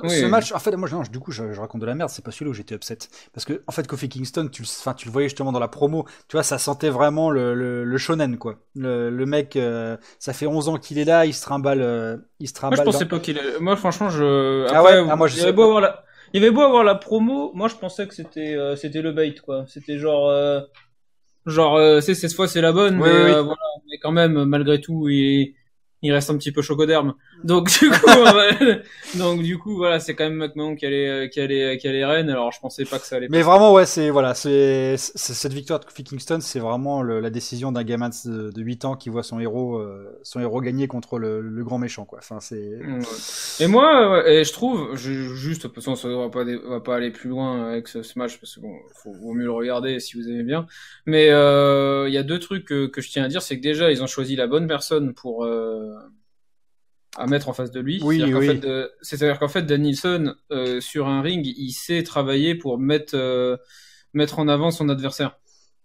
[0.02, 2.10] ce match, en fait, moi, non, du coup, je, raconte de la merde.
[2.10, 2.98] C'est pas celui-là où j'étais upset,
[3.32, 6.04] parce que, en fait, Kofi Kingston, tu, enfin, tu le voyais justement dans la promo.
[6.28, 8.56] Tu vois, ça sentait vraiment le, le, shonen, quoi.
[8.74, 12.16] Le, le mec, euh, ça fait 11 ans qu'il est là, il se trimballe, euh,
[12.40, 12.78] il se trimballe.
[12.78, 13.40] Moi, je pensais pas qu'il.
[13.60, 14.66] Moi, franchement, je.
[14.72, 15.04] ah ouais?
[15.08, 16.04] Ah, moi, je il avait beau avoir la.
[16.32, 19.36] Il avait beau avoir la promo, moi je pensais que c'était euh, c'était le bait
[19.36, 19.66] quoi.
[19.68, 20.28] C'était genre
[21.46, 24.80] Genre, euh, c'est cette fois c'est la bonne, mais, euh, voilà, mais quand même, malgré
[24.80, 25.54] tout, il,
[26.02, 27.14] il reste un petit peu chocoderme.
[27.44, 28.06] Donc du coup,
[29.18, 32.30] donc du coup, voilà, c'est quand même McMahon qui allait, qui allait, qui allait reine.
[32.30, 33.28] Alors je pensais pas que ça allait.
[33.28, 37.70] Mais vraiment, ouais, c'est voilà, c'est cette victoire de Kofi Kingston, c'est vraiment la décision
[37.70, 41.18] d'un gamin de, de, 8 ans qui voit son héros, euh, son héros gagner contre
[41.18, 42.20] le, le, grand méchant, quoi.
[42.20, 42.78] Enfin, c'est.
[43.60, 46.80] Et moi, et je trouve, je, juste, de toute façon, on va pas, on va
[46.80, 50.00] pas aller plus loin avec ce, match parce que bon, faut, vaut mieux le regarder
[50.00, 50.66] si vous aimez bien.
[51.04, 53.62] Mais euh, il y a deux trucs que, que je tiens à dire, c'est que
[53.62, 55.46] déjà, ils ont choisi la bonne personne pour.
[57.18, 58.00] Euh, à mettre en face de lui.
[58.02, 58.22] Oui,
[59.02, 63.56] C'est-à-dire qu'en fait, Dan Nielsen, euh, sur un ring, il sait travailler pour mettre, euh,
[64.12, 65.38] mettre en avant son adversaire.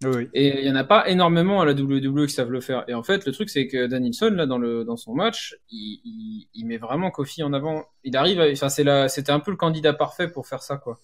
[0.06, 0.30] Oui.
[0.34, 2.86] Et il y en a pas énormément à la WWE qui savent le faire.
[2.88, 6.00] Et en fait, le truc, c'est que Danielson, là, dans le, dans son match, il,
[6.06, 7.86] il, il met vraiment Kofi en avant.
[8.06, 11.00] Il arrive enfin, c'est là, c'était un peu le candidat parfait pour faire ça, quoi.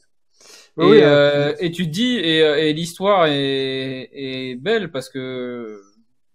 [0.77, 5.81] Oui, et, euh, et tu te dis, et, et l'histoire est, est belle parce que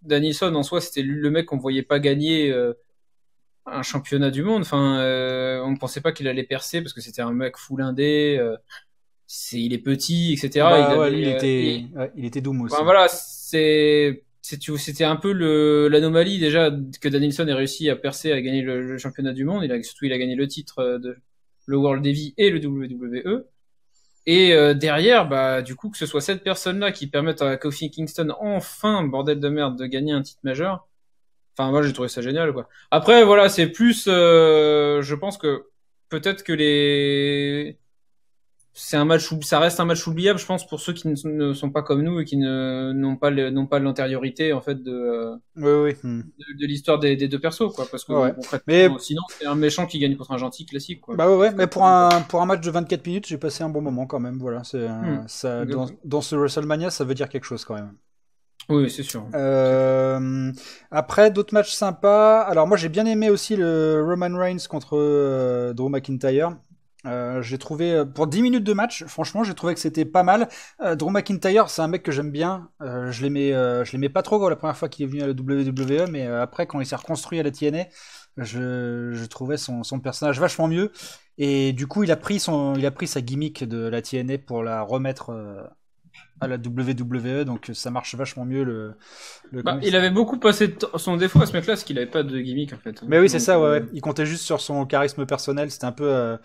[0.01, 2.73] Danielson, en soi, c'était le mec qu'on voyait pas gagner, euh,
[3.65, 4.61] un championnat du monde.
[4.61, 7.81] Enfin, euh, on ne pensait pas qu'il allait percer parce que c'était un mec full
[7.81, 8.37] indé.
[8.39, 8.57] Euh,
[9.27, 10.65] c'est, il est petit, etc.
[10.69, 12.25] Bah, il, il, était, il...
[12.25, 12.75] était doux aussi.
[12.83, 16.69] voilà, c'est, c'était un peu le, l'anomalie déjà
[16.99, 19.63] que Danielson ait réussi à percer, à gagner le, championnat du monde.
[19.63, 21.17] Il a surtout, il a gagné le titre de
[21.65, 23.45] le World Heavy et le WWE.
[24.27, 27.89] Et euh, derrière, bah, du coup, que ce soit cette personne-là qui permette à Kofi
[27.89, 30.87] Kingston, enfin, bordel de merde, de gagner un titre majeur.
[31.61, 32.67] Enfin, moi, j'ai trouvé ça génial, quoi.
[32.89, 35.65] Après, voilà, c'est plus, euh, je pense que
[36.09, 37.77] peut-être que les,
[38.73, 41.69] c'est un match, ça reste un match oubliable, je pense, pour ceux qui ne sont
[41.69, 45.95] pas comme nous et qui n'ont pas n'ont pas l'antériorité en fait de oui, oui.
[46.03, 46.21] Hmm.
[46.59, 47.85] de, l'histoire des, des, deux persos, quoi.
[47.91, 48.13] Parce que
[48.65, 48.89] mais...
[48.97, 51.15] sinon, c'est un méchant qui gagne contre un gentil classique, quoi.
[51.15, 53.69] Bah ouais, ouais mais pour un pour un match de 24 minutes, j'ai passé un
[53.69, 54.39] bon moment quand même.
[54.39, 55.25] Voilà, c'est hmm.
[55.27, 57.93] ça dans, dans, ce WrestleMania, ça veut dire quelque chose quand même.
[58.71, 59.27] Oui, c'est sûr.
[59.35, 60.51] Euh,
[60.91, 62.41] après, d'autres matchs sympas.
[62.41, 66.57] Alors moi, j'ai bien aimé aussi le Roman Reigns contre euh, Drew McIntyre.
[67.05, 70.47] Euh, j'ai trouvé pour 10 minutes de match, franchement, j'ai trouvé que c'était pas mal.
[70.79, 72.69] Drew McIntyre, c'est un mec que j'aime bien.
[72.79, 76.09] Je l'aimais, je l'aimais pas trop la première fois qu'il est venu à la WWE,
[76.09, 77.85] mais après quand il s'est reconstruit à la TNA,
[78.37, 80.91] je, je trouvais son, son, personnage vachement mieux.
[81.37, 84.37] Et du coup, il a pris son, il a pris sa gimmick de la TNA
[84.37, 85.31] pour la remettre
[86.41, 88.95] à la WWE, donc ça marche vachement mieux le.
[89.51, 92.23] le bah, il avait beaucoup passé son défaut à ce mec-là, parce qu'il avait pas
[92.23, 93.01] de gimmick en fait.
[93.07, 95.71] Mais oui, c'est ça, ouais, ouais, Il comptait juste sur son charisme personnel.
[95.71, 96.37] C'était un peu.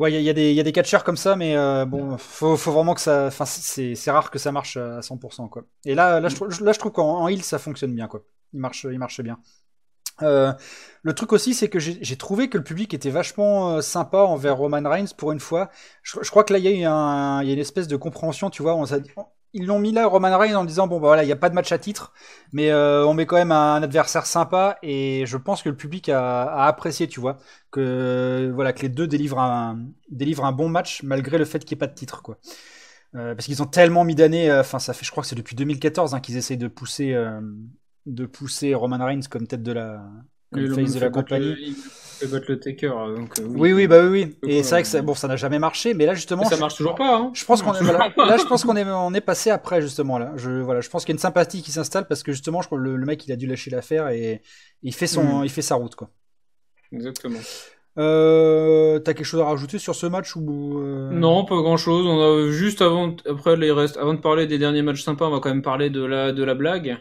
[0.00, 2.72] Ouais, il y, y, y, a des catcheurs comme ça, mais euh, bon, faut, faut
[2.72, 3.26] vraiment que ça.
[3.26, 5.64] Enfin, c'est rare que ça marche à 100%, quoi.
[5.84, 8.22] Et là, là, je, là, je trouve qu'en heal, ça fonctionne bien, quoi.
[8.54, 9.38] Il marche, il marche bien.
[10.22, 10.52] Euh,
[11.02, 14.56] le truc aussi, c'est que j'ai trouvé que le public était vachement euh, sympa envers
[14.56, 15.70] Roman Reigns pour une fois.
[16.02, 18.74] Je, crois que là, il y, a une espèce de compréhension, tu vois.
[18.74, 18.84] On,
[19.52, 21.48] ils l'ont mis là Roman Reigns en disant bon bah voilà il n'y a pas
[21.48, 22.12] de match à titre
[22.52, 26.08] mais euh, on met quand même un, adversaire sympa et je pense que le public
[26.08, 27.36] a, apprécié tu vois
[27.72, 31.74] que voilà que les deux délivrent un délivrent un bon match malgré le fait qu'il
[31.74, 32.38] n'y ait pas de titre quoi
[33.12, 36.14] parce qu'ils ont tellement mis d'années enfin ça fait je crois que c'est depuis 2014
[36.14, 37.12] hein, qu'ils essayent de pousser
[38.06, 40.02] de pousser Roman Reigns comme tête de la
[40.52, 41.76] comme face de la compagnie
[42.26, 42.92] le Taker.
[43.16, 43.72] Donc, euh, oui.
[43.72, 44.50] oui, bah oui, oui.
[44.50, 46.76] Et c'est vrai que ça, bon, ça n'a jamais marché, mais là justement, ça marche
[46.76, 47.16] toujours pas.
[47.16, 47.30] Hein.
[47.34, 50.32] Je pense qu'on est, là, je pense qu'on est, on est passé après justement là.
[50.36, 52.66] Je, voilà, je pense qu'il y a une sympathie qui s'installe parce que justement, je
[52.66, 54.42] crois que le, mec, il a dû lâcher l'affaire et
[54.82, 55.44] il fait son, mm.
[55.44, 56.10] il fait sa route quoi.
[56.92, 57.38] Exactement.
[57.98, 61.10] Euh, T'as quelque chose à rajouter sur ce match ou euh...
[61.10, 62.06] Non, pas grand chose.
[62.06, 65.30] On a juste avant, après les restes, avant de parler des derniers matchs sympas, on
[65.30, 66.98] va quand même parler de la de la blague.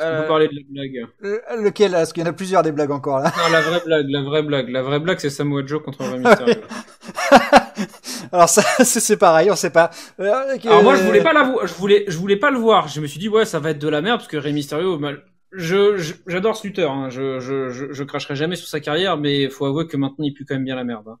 [0.00, 1.06] Euh, vous parlez de la blague.
[1.24, 3.32] Euh, lequel Parce qu'il y en a plusieurs des blagues encore là.
[3.36, 4.68] Non, la vraie blague, la vraie blague.
[4.70, 6.54] La vraie blague, c'est Samoa Joe contre Rey Mysterio.
[8.32, 9.90] Alors ça, c'est pareil, on sait pas.
[10.20, 12.88] Euh, Alors moi, je voulais pas la je voulais, je voulais pas le voir.
[12.88, 14.98] Je me suis dit ouais, ça va être de la merde parce que Rey Mysterio,
[14.98, 15.22] mal...
[15.52, 16.92] je, j'adore ce lutteur.
[16.92, 17.10] Hein.
[17.10, 20.24] Je, je, je, je, cracherai jamais sur sa carrière, mais il faut avouer que maintenant
[20.24, 21.08] il pue quand même bien la merde.
[21.08, 21.18] Hein.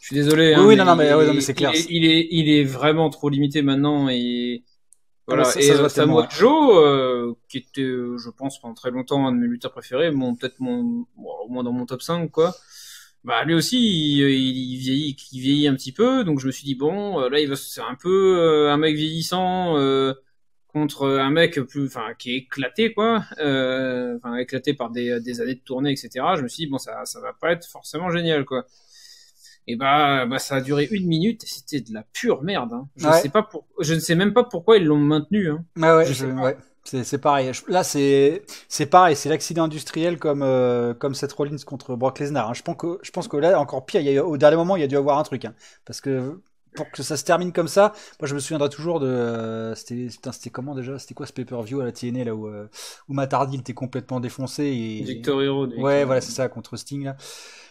[0.00, 0.48] Je suis désolé.
[0.48, 1.72] Oui, hein, oui non, non, mais, non, mais c'est clair.
[1.74, 4.62] Il est, il est, il est vraiment trop limité maintenant et
[5.34, 9.32] voilà, et euh, Samoa Joe, euh, qui était, euh, je pense, pendant très longtemps un
[9.32, 12.54] de mes lutteurs préférés, mon peut-être mon, au moins dans mon top 5, quoi.
[13.24, 16.64] Bah lui aussi, il, il, vieillit, il vieillit un petit peu, donc je me suis
[16.64, 19.76] dit bon, là il va, c'est un peu un mec vieillissant
[20.66, 25.54] contre un mec plus, enfin qui est éclaté quoi, enfin éclaté par des, des années
[25.54, 26.10] de tournée, etc.
[26.36, 28.66] Je me suis dit bon, ça, ça va pas être forcément génial quoi
[29.66, 32.72] et bah, bah ça a duré une minute et c'était de la pure merde.
[32.72, 32.88] Hein.
[32.96, 35.50] Je ne sais pas pour, je ne sais même pas pourquoi ils l'ont maintenu.
[35.50, 35.64] Hein.
[35.80, 36.56] Ah ouais, je, ouais.
[36.84, 37.52] C'est, c'est pareil.
[37.68, 39.14] Là, c'est, c'est pareil.
[39.14, 42.50] C'est l'accident industriel comme, euh, comme Seth Rollins contre Brock Lesnar.
[42.50, 42.54] Hein.
[42.54, 44.76] Je pense que, je pense que là, encore pire, il y a, au dernier moment,
[44.76, 45.44] il y a dû avoir un truc.
[45.44, 45.54] Hein.
[45.84, 46.40] Parce que,
[46.74, 50.08] pour que ça se termine comme ça, moi, je me souviendrai toujours de, euh, c'était,
[50.32, 50.98] c'était comment déjà?
[50.98, 52.66] C'était quoi ce pay-per-view à la TNA, là, où, euh,
[53.08, 55.04] où Matt Hardy était complètement défoncé et.
[55.04, 55.74] Victory Road.
[55.78, 57.16] Ouais, voilà, c'est ça, contre Sting, là.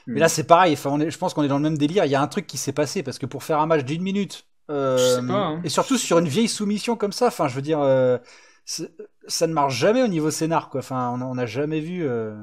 [0.07, 0.73] Mais là, c'est pareil.
[0.73, 2.05] Enfin, on est, je pense qu'on est dans le même délire.
[2.05, 4.01] Il y a un truc qui s'est passé parce que pour faire un match d'une
[4.01, 5.61] minute, euh, pas, hein.
[5.63, 8.17] et surtout sur une vieille soumission comme ça, enfin, je veux dire, euh,
[8.65, 10.79] ça ne marche jamais au niveau scénar, quoi.
[10.79, 12.33] Enfin, on n'a jamais vu euh,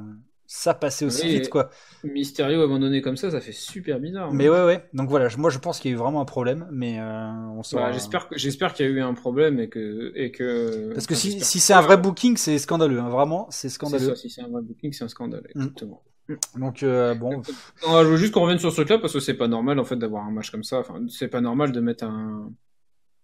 [0.47, 1.71] ça passer aussi vite, quoi.
[2.05, 4.29] Mysterio abandonné comme ça, ça fait super bizarre.
[4.29, 4.35] Hein.
[4.35, 4.85] Mais ouais, ouais.
[4.92, 7.92] Donc voilà, moi je pense qu'il y a eu vraiment un problème, mais on bah,
[7.92, 10.92] j'espère, j'espère qu'il y a eu un problème et que, et que.
[10.92, 13.09] Parce que si, si c'est un vrai booking, c'est scandaleux, hein.
[13.09, 14.09] vraiment, c'est scandaleux.
[14.09, 15.68] Ça, si c'est un vrai booking, c'est un scandale, mm.
[16.59, 17.43] Donc euh, bon.
[17.83, 19.97] je veux juste qu'on revienne sur ce truc-là parce que c'est pas normal en fait
[19.97, 20.81] d'avoir un match comme ça.
[20.81, 22.53] Enfin, c'est pas normal de mettre un.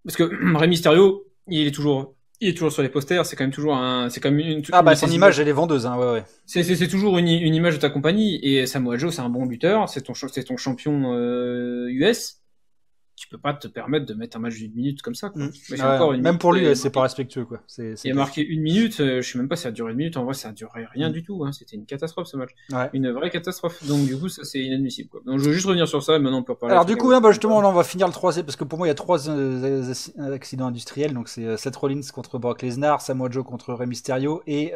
[0.05, 0.25] Parce que
[0.59, 3.27] Rey Mysterio, il est toujours, il est toujours sur les posters.
[3.27, 4.62] C'est quand même toujours un, c'est quand même une.
[4.73, 6.25] Ah bah son image elle est vendeuse, hein, ouais ouais.
[6.47, 9.47] C'est c'est toujours une, une image de ta compagnie et Samoa Joe c'est un bon
[9.47, 12.43] buteur, c'est ton c'est ton champion euh, US
[13.35, 15.31] peux pas te permettre de mettre un match d'une minute comme ça.
[15.31, 15.42] Quoi.
[15.42, 15.81] Mm.
[15.81, 17.44] encore une même pour lui, c'est pas respectueux.
[17.44, 17.61] Quoi.
[17.66, 19.92] C'est, il a marqué une minute, euh, je sais même pas si ça a duré
[19.92, 21.12] une minute, en vrai ça a duré rien mm.
[21.12, 21.44] du tout.
[21.44, 21.53] Hein.
[21.53, 22.51] C'était une catastrophe ce match.
[22.92, 23.85] Une vraie catastrophe.
[23.87, 25.09] Donc du coup ça c'est inadmissible.
[25.09, 25.20] Quoi.
[25.27, 26.73] Donc je veux juste revenir sur ça, maintenant on peut parler.
[26.73, 28.90] Alors du coup, bah, justement on va finir le troisième, parce que pour moi il
[28.90, 29.92] y a trois euh,
[30.33, 31.12] accidents industriels.
[31.12, 34.73] Donc c'est euh, Seth Rollins contre Brock Lesnar, Samoa Joe contre Rey Mysterio et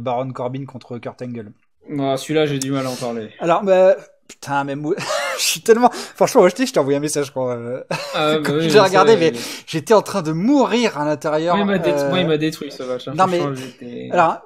[0.00, 1.52] Baron Corbin contre Kurt Angle.
[1.98, 3.30] Ah, celui-là j'ai du mal à en parler.
[3.40, 3.96] Alors bah,
[4.28, 4.84] putain, même
[5.38, 5.90] je suis tellement.
[5.92, 7.80] Franchement, je t'ai envoyé un message quand, euh,
[8.14, 9.32] ah, bah j'ai regardé, mais
[9.66, 11.56] j'étais en train de mourir à l'intérieur.
[11.56, 11.78] Moi,
[12.20, 13.08] il m'a détruit ce match.
[13.08, 14.10] Non, mais.
[14.10, 14.42] Alors,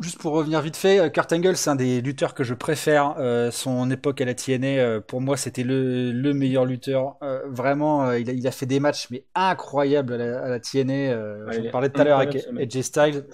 [0.00, 3.14] juste pour revenir vite fait, Kurt Angle, c'est un des lutteurs que je préfère.
[3.50, 7.16] son époque à la TNA, pour moi, c'était le, le, meilleur lutteur.
[7.46, 11.52] vraiment, il a, il, a, fait des matchs, mais incroyables à la, à la TNA.
[11.52, 13.24] J'en parlais tout à l'heure avec AJ Styles.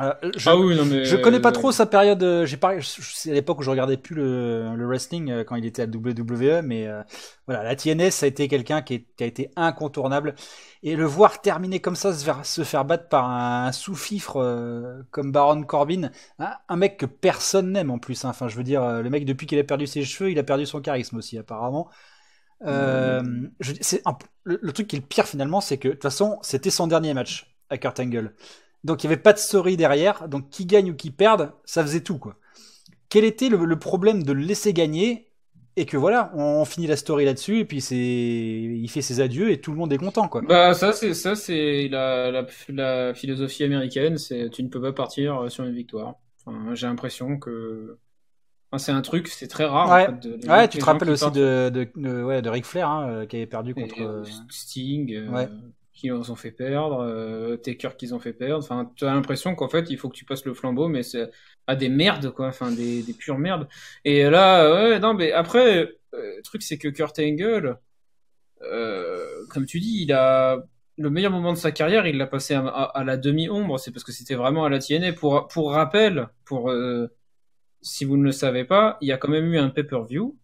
[0.00, 0.54] Euh, je, ah
[1.04, 2.22] je connais pas trop sa période.
[2.22, 5.56] Euh, j'ai pas, c'est à l'époque où je regardais plus le, le, wrestling euh, quand
[5.56, 6.88] il était à WWE, mais
[7.46, 10.36] voilà, la TNS ça a été quelqu'un qui, qui, a été incontournable
[10.84, 15.32] et le voir terminer comme ça, se faire, se faire battre par un, sous-fifre comme
[15.32, 18.24] Baron Corbin, hein, un mec que personne n'aime en plus.
[18.24, 18.30] Hein.
[18.30, 20.64] Enfin, je veux dire, le mec depuis qu'il a perdu ses cheveux, il a perdu
[20.64, 21.88] son charisme aussi apparemment.
[22.64, 23.96] je,
[24.44, 26.86] le, le, truc qui est le pire finalement, c'est que de toute façon, c'était son
[26.86, 28.32] dernier match à Kurt Angle.
[28.84, 30.28] Donc il n'y avait pas de story derrière.
[30.28, 32.36] Donc qui gagne ou qui perde, ça faisait tout quoi.
[33.08, 35.30] Quel était le, problème de le laisser gagner
[35.76, 39.50] et que voilà, on, finit la story là-dessus et puis c'est, il fait ses adieux
[39.50, 40.42] et tout le monde est content quoi.
[40.42, 45.50] Bah ça c'est ça c'est la, la, philosophie américaine, c'est tu ne peux pas partir
[45.50, 46.16] sur une victoire.
[46.74, 47.98] j'ai l'impression que
[48.76, 49.88] c'est un truc, c'est très rare.
[49.88, 53.08] Ouais, en fait, ouais tu te rappelles aussi de, de, ouais, de Ric Flair hein,
[53.08, 55.14] euh, qui avait perdu contre euh, Sting.
[55.14, 55.48] Euh, ouais
[55.98, 58.62] qui nous ont fait perdre, euh, Taker qu'ils ont fait perdre.
[58.62, 61.28] Enfin, tu as l'impression qu'en fait, il faut que tu passes le flambeau, mais c'est
[61.66, 62.46] à des merdes, quoi.
[62.46, 63.66] Enfin, des, des pures merdes.
[64.04, 67.78] Et là, ouais, non, mais après, euh, le truc, c'est que Kurt Angle,
[68.62, 70.58] euh, comme tu dis, il a
[70.96, 73.80] le meilleur moment de sa carrière, il l'a passé à, la demi-ombre.
[73.80, 75.14] C'est parce que c'était vraiment à la TNA.
[75.14, 77.08] Pour, pour rappel, pour euh,
[77.82, 80.38] si vous ne le savez pas, il y a quand même eu un pay-per-view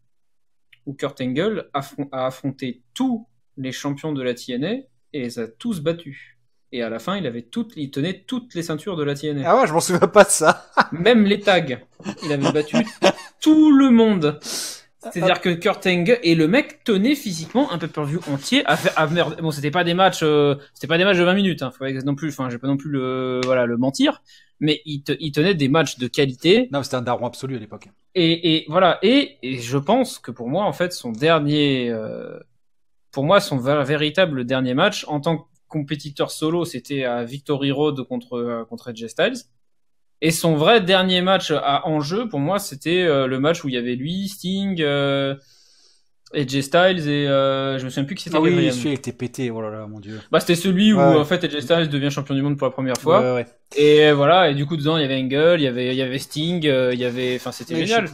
[0.87, 1.83] où Kurt Angle a
[2.27, 4.83] affronté tous les champions de la TNA
[5.15, 6.37] et les a tous battus.
[6.73, 9.43] Et à la fin, il avait toutes, il tenait toutes les ceintures de la TNA.
[9.47, 10.67] Ah ouais, je m'en souviens pas de ça.
[10.93, 11.65] Même les tags.
[12.25, 12.77] Il avait battu
[13.41, 14.41] tout le monde.
[15.13, 19.51] C'est-à-dire que Kurt Angle et le mec tenait physiquement un pay-per-view entier à faire, bon,
[19.51, 21.71] c'était pas des matchs, euh, c'était pas des matchs de 20 minutes, hein.
[21.71, 24.23] Faut non plus, enfin, j'ai pas non plus le, voilà, le mentir.
[24.61, 26.69] Mais il, il tenait des matchs de qualité.
[26.73, 27.89] Non, c'était un daron absolu à l'époque.
[28.15, 28.99] Et, et voilà.
[29.03, 32.39] Et, et, je pense que pour moi, en fait, son dernier, euh,
[33.15, 38.03] pour moi, son véritable dernier match en tant que compétiteur solo, c'était à Victory Road
[38.03, 39.37] contre euh, contre Edge Styles.
[40.21, 43.75] Et son vrai dernier match à enjeu, pour moi, c'était euh, le match où il
[43.75, 45.35] y avait lui, Sting, euh,
[46.33, 48.37] Edge Styles et euh, je me souviens plus qui c'était.
[48.37, 50.21] Ah oui, celui était pété, oh là là, mon dieu.
[50.33, 52.97] Bah c'était celui où en fait Edge Styles devient champion du monde pour la première
[52.97, 53.35] fois.
[53.35, 53.47] Ouais,
[53.77, 56.03] et voilà, et du coup dedans il y avait Angle, il y avait il y
[56.03, 58.09] avait Sting, il y avait, enfin c'était génial.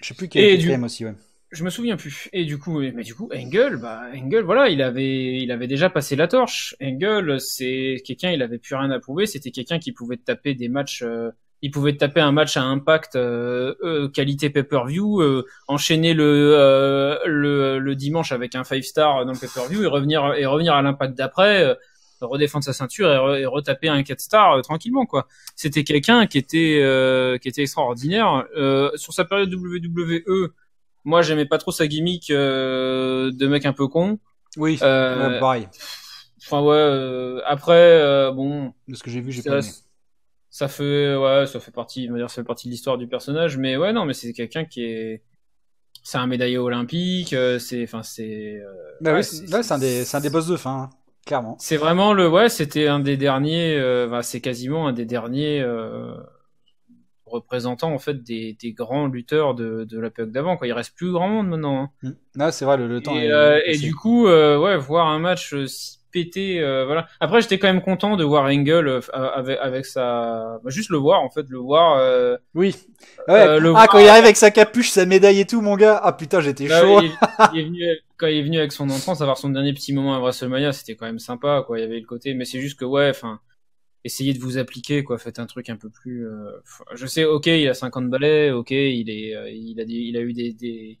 [0.00, 0.74] Je sais plus qui était du...
[0.74, 1.14] aussi, ouais.
[1.52, 2.30] Je me souviens plus.
[2.32, 5.90] Et du coup, mais du coup, Engel, bah, Engel, voilà, il avait, il avait déjà
[5.90, 6.74] passé la torche.
[6.82, 9.26] Engel, c'est quelqu'un, il avait plus rien à prouver.
[9.26, 13.16] C'était quelqu'un qui pouvait taper des matchs, euh, il pouvait taper un match à impact,
[13.16, 19.32] euh, euh qualité pay-per-view, euh, enchaîner le, le, le dimanche avec un five star dans
[19.32, 21.76] le pay-per-view et revenir et revenir à l'impact d'après,
[22.22, 25.28] redéfendre sa ceinture et, retaper un 4 star tranquillement quoi.
[25.54, 26.82] C'était quelqu'un qui était
[27.42, 28.46] qui était extraordinaire
[28.96, 30.50] sur sa période WWE
[31.04, 34.18] moi, j'aimais pas trop sa gimmick euh, de mec un peu con.
[34.56, 35.68] Oui, euh, pareil.
[36.44, 36.76] Enfin ouais.
[36.76, 38.72] Euh, après, euh, bon.
[38.88, 39.68] De ce que j'ai vu, j'ai pas aimé.
[40.50, 43.78] Ça fait, ouais, ça fait partie, dire, ça fait partie de l'histoire du personnage, mais
[43.78, 45.22] ouais, non, mais c'est quelqu'un qui est,
[46.02, 48.60] c'est un médaillé olympique, c'est, enfin, c'est.
[49.00, 50.90] bah ouais, c'est un des, c'est un des boss de fin, hein,
[51.24, 51.56] clairement.
[51.58, 55.64] C'est vraiment le, ouais, c'était un des derniers, bah, c'est quasiment un des derniers
[57.32, 60.56] représentant en fait des, des grands lutteurs de, de l'époque d'avant.
[60.56, 60.66] Quoi.
[60.66, 61.90] Il reste plus grand monde maintenant.
[62.04, 62.12] Hein.
[62.36, 62.50] Mm.
[62.50, 63.16] c'est vrai, le, temps.
[63.16, 67.06] Et, euh, et du coup, euh, ouais, voir un match euh, si pété, voilà.
[67.20, 71.22] Après, j'étais quand même content de voir Engel avec, avec sa, bah, juste le voir
[71.22, 72.38] en fait, le voir.
[72.54, 72.76] oui.
[73.28, 75.98] ah, quand il arrive avec sa capuche, sa médaille et tout, mon gars.
[76.02, 77.00] Ah putain, j'étais bah chaud.
[77.54, 77.80] il, est venu,
[78.18, 80.96] quand il est venu avec son entrance, avoir son dernier petit moment à WrestleMania, c'était
[80.96, 81.78] quand même sympa, quoi.
[81.78, 83.40] Il y avait le côté, mais c'est juste que ouais, enfin
[84.04, 85.18] essayez de vous appliquer quoi.
[85.18, 86.60] Faites un truc un peu plus euh,
[86.94, 90.20] je sais ok il a 50 balais ok il est euh, il a il a
[90.20, 90.98] eu des,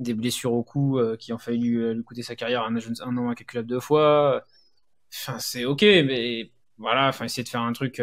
[0.00, 3.30] des, blessures au cou euh, qui ont failli lui coûter sa carrière un, un an
[3.30, 4.44] incalculable deux fois.
[5.12, 8.02] Enfin c'est ok mais voilà enfin essayer de faire un truc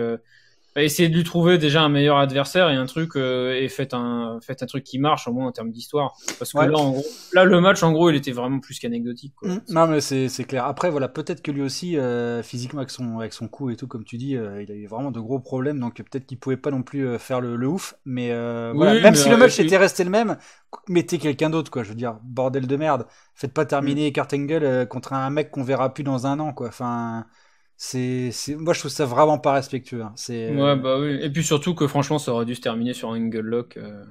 [0.76, 4.40] essayez de lui trouver déjà un meilleur adversaire et un truc euh, et faites un
[4.42, 6.16] faites un truc qui marche au moins en termes d'histoire.
[6.40, 9.34] Parce que là en gros là le match en gros il était vraiment plus qu'anecdotique
[9.42, 9.56] mmh.
[9.70, 10.66] non mais c'est c'est clair.
[10.66, 13.88] Après voilà peut-être que lui aussi euh, physiquement avec son avec son cou et tout
[13.88, 16.58] comme tu dis euh, il a eu vraiment de gros problèmes donc peut-être qu'il pouvait
[16.58, 18.30] pas non plus faire le, le ouf mais
[18.74, 20.38] voilà, même si le match était resté le même
[20.88, 21.84] mettez quelqu'un d'autre quoi.
[21.84, 23.06] Je veux dire bordel de merde.
[23.36, 24.14] Faites pas terminer mmh.
[24.14, 26.68] Kurt Angle contre un mec qu'on verra plus dans un an quoi.
[26.68, 27.26] Enfin
[27.84, 30.04] c'est, moi je trouve ça vraiment pas respectueux.
[30.04, 30.14] Hein.
[30.16, 31.18] C'est, ouais, bah oui.
[31.20, 33.78] Et puis surtout que franchement, ça aurait dû se terminer sur un angle lock.
[33.78, 34.04] Euh.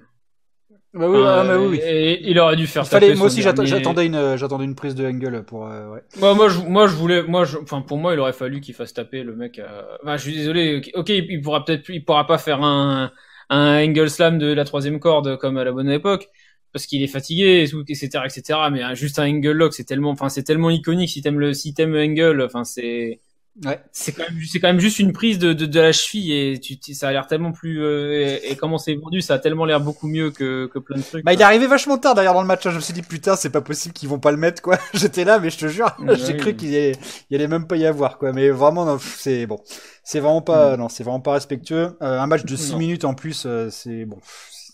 [0.93, 2.85] Bah oui, ah, bah oui, Et, il aurait dû faire.
[2.85, 5.61] fallait, moi aussi, j'attendais une, j'attendais une prise de Angle pour.
[5.61, 6.03] ouais.
[6.19, 8.93] Moi, moi, je, moi, je voulais, moi, enfin, pour moi, il aurait fallu qu'il fasse
[8.93, 9.61] taper le mec.
[10.03, 10.83] Enfin, je suis désolé.
[10.95, 13.13] Ok, il pourra peut-être, il pourra pas faire un,
[13.51, 16.29] un angle slam de la troisième corde comme à la bonne époque
[16.73, 18.59] parce qu'il est fatigué, etc., etc.
[18.73, 21.53] Mais hein, juste un angle lock, c'est tellement, enfin, c'est tellement iconique si t'aimes le,
[21.53, 23.21] si t'aimes angle, enfin, c'est,
[23.65, 23.81] ouais.
[23.93, 26.61] c'est quand même, c'est quand même juste une prise de, de, de la cheville et
[26.61, 29.81] tu, ça a l'air tellement plus, euh, et, comment c'est vendu, ça a tellement l'air
[29.81, 31.25] beaucoup mieux que, que plein de trucs.
[31.25, 32.67] Bah, il est arrivé vachement tard d'ailleurs dans le match.
[32.67, 32.71] Hein.
[32.71, 34.79] Je me suis dit putain, c'est pas possible qu'ils vont pas le mettre quoi.
[34.95, 35.95] J'étais là, mais je te jure,
[36.27, 38.33] j'ai cru qu'il y, allait, même pas y avoir quoi.
[38.33, 39.61] Mais vraiment, c'est bon,
[40.05, 40.81] c'est vraiment pas, mm.
[40.81, 41.97] non, c'est vraiment pas respectueux.
[42.03, 44.19] Euh, un match de 6 minutes en plus, euh, c'est bon,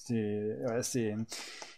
[0.06, 1.14] c'est, ouais, c'est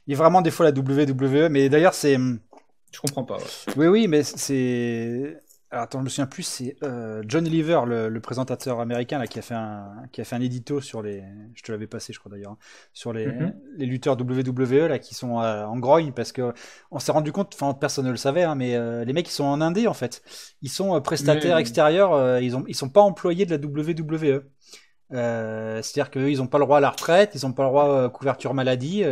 [0.08, 2.16] il y a vraiment des fois la WWE, mais d'ailleurs c'est.
[2.16, 3.36] Je comprends pas.
[3.76, 5.36] Oui, oui, mais c'est.
[5.70, 9.38] Alors, attends, je me souviens plus, c'est euh, John Oliver, le, présentateur américain, là, qui
[9.38, 11.22] a fait un, qui a fait un édito sur les,
[11.54, 12.58] je te l'avais passé, je crois d'ailleurs, hein,
[12.94, 13.54] sur les, mhm.
[13.76, 16.54] les lutteurs WWE là, qui sont euh, en grogne parce que
[16.90, 19.32] on s'est rendu compte, enfin personne ne le savait, hein, mais euh, les mecs ils
[19.32, 20.22] sont en Indé en fait,
[20.62, 24.44] ils sont prestataires extérieurs, ils ont, ils sont pas employés de la WWE.
[25.10, 28.04] C'est-à-dire qu'eux, ils n'ont pas le droit à la retraite, ils n'ont pas le droit
[28.04, 29.04] à couverture maladie,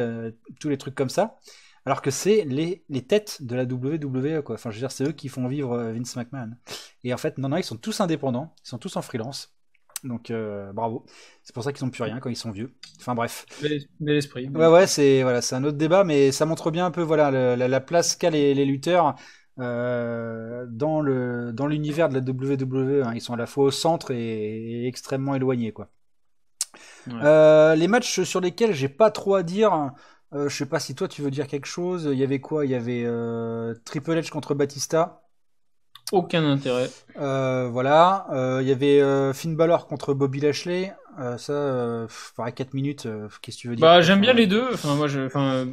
[0.59, 1.37] tous les trucs comme ça.
[1.87, 4.57] Alors que c'est les, les, têtes de la WWE, quoi.
[4.57, 6.51] Enfin, je veux dire, c'est eux qui font vivre euh, Vince McMahon.
[7.05, 9.57] Et en fait, non, non, ils sont tous indépendants, ils sont tous en freelance.
[10.05, 10.33] Donc,
[10.75, 11.05] bravo.
[11.43, 12.75] C'est pour ça qu'ils n'ont plus rien quand ils sont vieux.
[13.01, 13.47] Enfin, bref.
[13.63, 14.49] Mais l'esprit.
[14.49, 17.57] Ouais, ouais, c'est voilà, c'est un autre débat, mais ça montre bien un peu voilà
[17.57, 19.17] la, place qu'a les, les, lutteurs
[19.59, 23.05] euh, dans le dans l'univers de la WWE.
[23.05, 23.13] Hein.
[23.15, 25.89] Ils sont à la fois au centre et, extrêmement éloignés, quoi.
[27.09, 29.93] Euh, les matchs sur lesquels j'ai pas trop à dire.
[30.33, 32.09] Euh, je sais pas si toi tu veux dire quelque chose.
[32.11, 32.65] Il y avait quoi?
[32.65, 33.05] Il y avait
[33.85, 35.23] Triple H contre Batista.
[36.13, 36.91] Aucun intérêt.
[37.17, 38.27] voilà.
[38.61, 40.93] Il y avait Finn Balor contre Bobby Lashley.
[41.19, 43.87] Euh, ça, euh, pareil, 4 minutes, euh, qu'est-ce que tu veux dire?
[43.87, 44.69] Bah, j'aime bien les deux.
[44.73, 45.67] Enfin, moi, je, enfin,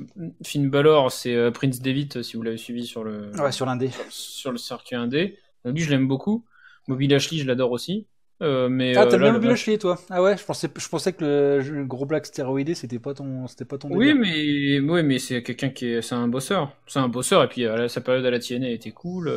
[0.43, 3.31] Finn Balor, c'est Prince David, si vous l'avez suivi sur le.
[3.37, 3.91] Ouais, sur l'indé.
[4.09, 5.37] Sur le circuit indé.
[5.65, 6.45] Lui, je l'aime beaucoup.
[6.87, 8.07] Bobby Lashley, je l'adore aussi.
[8.41, 11.85] Mais, ah, t'aimes bien Bobby Lashley, toi Ah ouais, je pensais, je pensais que le,
[11.85, 13.89] gros black stéroïdé, c'était pas ton, c'était pas ton.
[13.91, 16.75] Oui, mais, oui, mais c'est quelqu'un qui est, c'est un bosseur.
[16.87, 19.29] C'est un bosseur, et puis sa période à la TNA était cool.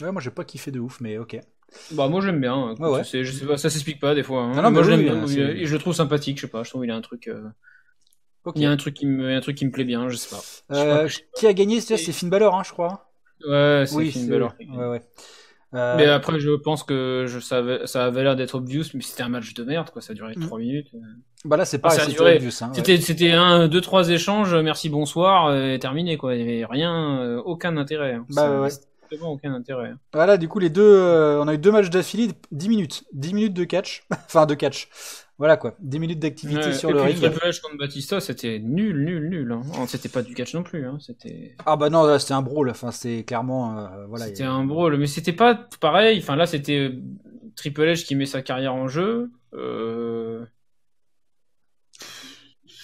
[0.00, 1.38] Ouais, moi, j'ai pas kiffé de ouf, mais ok.
[1.92, 2.74] Bah moi j'aime bien.
[2.78, 4.42] je sais pas, ça s'explique pas des fois.
[4.42, 4.62] Hein.
[4.62, 5.26] Non, moi je l'aime bien.
[5.26, 6.36] Et je le trouve sympathique.
[6.38, 6.62] Je sais pas.
[6.62, 7.28] Je trouve il a un truc.
[7.28, 7.48] Euh,
[8.54, 10.08] il y a un truc qui me, un truc qui me plaît bien.
[10.08, 10.42] Je sais pas.
[10.74, 13.10] Euh, qui a gagné C'est Finn Balor, hein, je crois.
[13.46, 14.54] Ouais, c'est oui, Finn Balor.
[14.58, 15.02] Ouais, ouais.
[15.74, 19.22] Euh, mais après, je pense que je savais, ça avait l'air d'être obvious, mais c'était
[19.22, 20.00] un match de merde, quoi.
[20.00, 20.60] Ça a duré 3 mm.
[20.60, 20.88] minutes.
[21.44, 22.50] Bah là, c'est pas c'était obvious.
[22.62, 26.34] Hein, c'était, c'était un, deux, trois échanges, merci, bonsoir, et terminé, quoi.
[26.34, 28.14] Il y avait rien, aucun intérêt.
[28.14, 28.26] Hein.
[28.30, 28.70] Bah ouais
[29.22, 29.92] aucun intérêt.
[30.12, 33.04] Voilà, du coup, les deux, euh, on a eu deux matchs d'affilée, 10 minutes.
[33.12, 34.04] 10 minutes de catch.
[34.12, 34.88] enfin, de catch.
[35.38, 37.16] Voilà quoi, 10 minutes d'activité sur le ring.
[37.16, 39.52] Triple H contre Batista, c'était nul, nul, nul.
[39.52, 39.62] Hein.
[39.80, 40.84] Oh, c'était pas du catch non plus.
[40.84, 40.98] Hein.
[41.00, 41.54] C'était.
[41.64, 42.70] Ah bah non, c'était un brawl.
[42.70, 43.78] Enfin, c'était clairement.
[43.78, 44.26] Euh, voilà.
[44.26, 46.18] C'était un brawl, mais c'était pas pareil.
[46.18, 46.92] Enfin là, c'était
[47.54, 49.30] Triple H qui met sa carrière en jeu.
[49.54, 50.44] Euh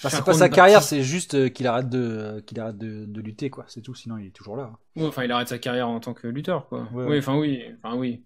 [0.08, 3.20] c'est pas sa carrière, c'est juste euh, qu'il arrête de euh, qu'il arrête de, de,
[3.20, 3.64] lutter quoi.
[3.68, 3.94] C'est tout.
[3.94, 4.72] Sinon, il est toujours là.
[5.00, 6.88] enfin, il arrête sa carrière en tant que lutteur quoi.
[6.92, 8.22] oui, enfin oui, enfin oui.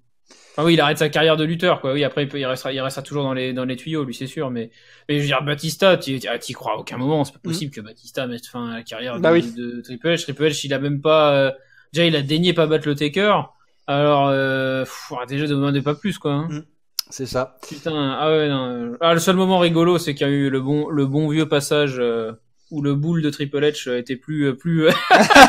[0.53, 1.93] Enfin oui, il arrête sa carrière de lutteur quoi.
[1.93, 4.51] Oui, après il, restera, il restera toujours dans les dans les tuyaux, lui c'est sûr.
[4.51, 4.71] Mais
[5.09, 7.25] mais je veux dire, Batista, tu t'y crois à aucun moment.
[7.25, 7.51] C'est pas mm.
[7.51, 10.23] possible que Batista mette fin à la carrière bah de, Triple H.
[10.23, 11.53] Triple H, il a même pas euh,
[11.93, 13.43] déjà il a daigné pas battre le Taker.
[13.87, 14.85] Alors euh,
[15.29, 16.33] déjà demandez pas plus quoi.
[16.33, 16.49] Hein.
[16.51, 16.63] Mm.
[17.11, 17.57] C'est ça.
[17.67, 18.97] Putain, ah ouais, non.
[19.01, 21.49] Ah, le seul moment rigolo, c'est qu'il y a eu le bon, le bon vieux
[21.49, 22.33] passage euh,
[22.71, 24.89] où le boule de Triple H était plus, euh, plus,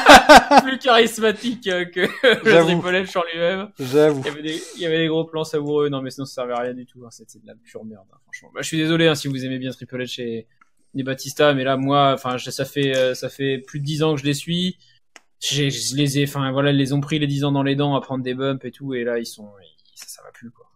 [0.64, 3.70] plus charismatique que le Triple H en lui-même.
[3.80, 4.22] J'avoue.
[4.22, 5.90] Il y avait des, il y avait des gros plans savoureux.
[5.90, 7.06] Non, mais sinon, ça servait à rien du tout.
[7.06, 7.10] Hein.
[7.12, 8.52] C'était de la pure merde, hein, franchement.
[8.54, 10.48] Bah, je suis désolé hein, si vous aimez bien Triple H et,
[10.96, 14.16] et Batista, mais là, moi, enfin, ça fait, euh, ça fait plus de dix ans
[14.16, 14.78] que je les suis.
[15.42, 17.96] Je les ai, enfin, voilà, ils les ont pris les dix ans dans les dents
[17.96, 19.50] à prendre des bumps et tout, et là, ils sont,
[19.96, 20.69] ça, ça va plus, quoi.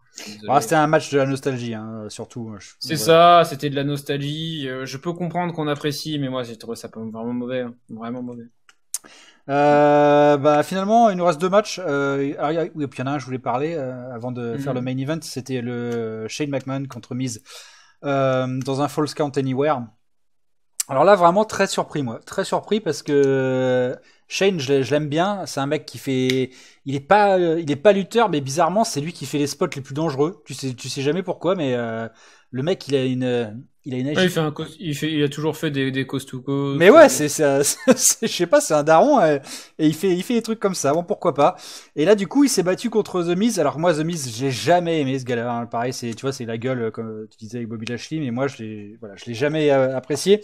[0.48, 2.56] Ah, c'était un match de la nostalgie, hein, surtout.
[2.80, 4.68] C'est ça, c'était de la nostalgie.
[4.68, 7.74] Euh, je peux comprendre qu'on apprécie, mais moi j'ai trouvé ça vraiment mauvais, hein.
[7.90, 8.46] vraiment mauvais.
[9.50, 11.80] Euh, bah finalement, il nous reste deux matchs.
[11.84, 14.74] Euh, oui, puis il y en a un, je voulais parler euh, avant de faire
[14.74, 14.86] le mhm.
[14.86, 15.20] main event.
[15.22, 17.42] C'était le Shane McMahon contre Miz
[18.02, 19.82] dans un False Count Anywhere.
[20.90, 22.20] Alors là, vraiment très surpris, moi.
[22.26, 23.96] Très surpris parce que
[24.28, 25.46] Shane, je l'aime bien.
[25.46, 26.52] C'est un mec qui fait.
[26.86, 29.48] Il est pas, euh, il est pas lutteur, mais bizarrement, c'est lui qui fait les
[29.48, 30.44] spots les plus dangereux.
[30.46, 32.08] Tu sais, tu sais jamais pourquoi, mais euh,
[32.52, 34.08] le mec, il a une, il a une.
[34.08, 36.80] il, fait un il, fait, il a toujours fait des, des coast to coast.
[36.80, 39.42] Mais ouais, c'est, je sais pas, c'est un daron et,
[39.80, 40.94] il fait, il fait des trucs comme ça.
[40.94, 41.56] Bon, pourquoi pas.
[41.96, 43.60] Et là, du coup, il s'est battu contre The Miz.
[43.60, 45.52] Alors moi, The Miz, j'ai jamais aimé ce gars-là.
[45.52, 45.66] Hein.
[45.66, 48.48] Pareil, c'est, tu vois, c'est la gueule comme tu disais avec Bobby Lashley, mais moi,
[48.48, 50.42] je l'ai, voilà, je l'ai jamais euh, apprécié.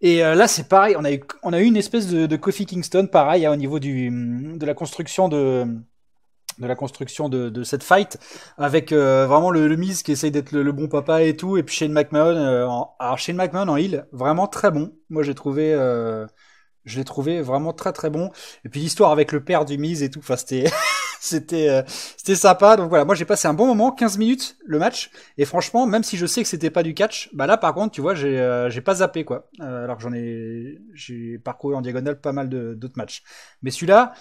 [0.00, 0.94] Et là, c'est pareil.
[0.96, 3.56] On a eu, on a eu une espèce de, de Kofi Kingston, pareil, hein, au
[3.56, 4.10] niveau du,
[4.56, 5.66] de la construction de,
[6.58, 8.18] de la construction de, de cette fight,
[8.56, 11.76] avec vraiment le, le Miz qui essaye d'être le, bon papa et tout, et puis
[11.76, 12.66] Shane McMahon.
[12.68, 14.92] en, alors Shane McMahon en heel, vraiment très bon.
[15.10, 15.74] Moi, j'ai trouvé,
[16.88, 18.30] je l'ai trouvé vraiment très très bon.
[18.64, 20.64] Et puis l'histoire avec le père du Miz et tout, enfin c'était
[21.20, 21.82] c'était euh,
[22.16, 22.76] c'était sympa.
[22.76, 25.10] Donc voilà, moi j'ai passé un bon moment, 15 minutes le match.
[25.36, 27.92] Et franchement, même si je sais que c'était pas du catch, bah là par contre,
[27.94, 29.48] tu vois, j'ai euh, j'ai pas zappé quoi.
[29.60, 33.22] Euh, alors que j'en ai j'ai parcouru en diagonale pas mal d'autres matchs.
[33.62, 34.12] Mais celui-là,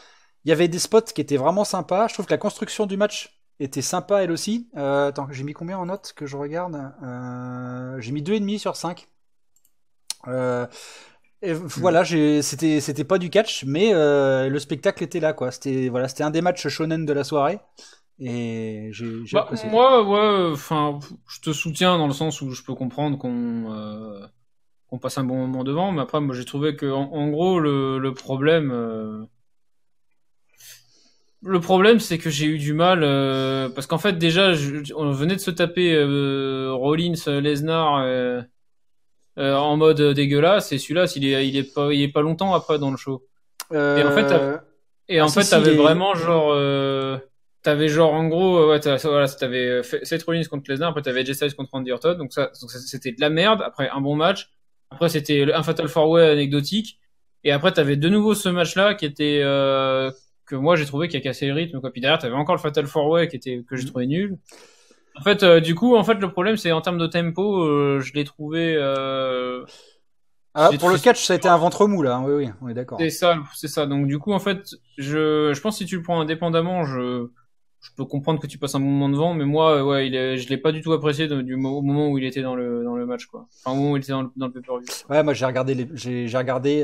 [0.47, 2.07] il y avait des spots qui étaient vraiment sympas.
[2.07, 4.69] Je trouve que la construction du match était sympa elle aussi.
[4.75, 6.75] attends, j'ai mis combien en notes que je regarde?
[7.99, 9.07] J'ai mis deux et demi sur 5.
[10.29, 10.65] Euh,
[11.41, 15.51] et voilà, c'était c'était pas du catch, mais euh, le spectacle était là quoi.
[15.51, 17.59] C'était voilà, c'était un des matchs shonen de la soirée.
[18.19, 22.73] Et j'ai bah, moi, ouais, enfin, je te soutiens dans le sens où je peux
[22.73, 24.25] comprendre qu'on euh,
[24.87, 27.99] qu'on passe un bon moment devant, mais après, moi, j'ai trouvé que en, gros, le,
[27.99, 29.23] le problème, euh,
[31.47, 32.99] le problème, c'est que j'ai eu du mal
[33.73, 34.53] parce qu'en fait, déjà,
[34.95, 35.97] on venait de se taper
[36.71, 38.43] Rollins, Lesnar.
[39.39, 42.55] Euh, en mode dégueulasse et celui-là il est il est pas il est pas longtemps
[42.55, 43.23] après dans le show
[43.71, 44.57] et en fait Euh,
[45.07, 47.19] et en ah, fait si, t'avais est- vraiment genre euh,
[47.61, 51.33] t'avais genre en gros euh, ouais voilà t'avais Seth Rollins contre Lesnar après t'avais AJ
[51.33, 54.49] Styles contre Randy Orton donc ça c'était de la merde après un bon match
[54.89, 56.97] après c'était un Fatal Four Way anecdotique
[57.43, 60.09] et après t'avais de nouveau ce match là qui était euh,
[60.47, 62.61] que moi j'ai trouvé qui a cassé le rythme quoi puis derrière t'avais encore le
[62.61, 63.89] Fatal Four Way qui était que j'ai Mhm.
[63.89, 64.37] trouvé nul
[65.19, 67.99] en fait, euh, du coup, en fait, le problème, c'est en termes de tempo, euh,
[68.01, 68.75] je l'ai trouvé.
[68.77, 69.65] Euh,
[70.53, 72.21] ah, pour le catch, ça a été un ventre mou là.
[72.23, 72.99] Oui, oui, on est d'accord.
[72.99, 73.87] C'est ça, c'est ça.
[73.87, 77.29] Donc, du coup, en fait, je, je pense que si tu le prends indépendamment, je,
[77.81, 80.47] je peux comprendre que tu passes un moment devant, mais moi, ouais, il est, je
[80.49, 82.95] l'ai pas du tout apprécié de- du au moment où il était dans le dans
[82.95, 83.47] le match, quoi.
[83.65, 84.85] Enfin, au moment où il était dans le, dans le pay-per-view.
[85.09, 86.83] Ouais, moi j'ai regardé les, j'ai regardé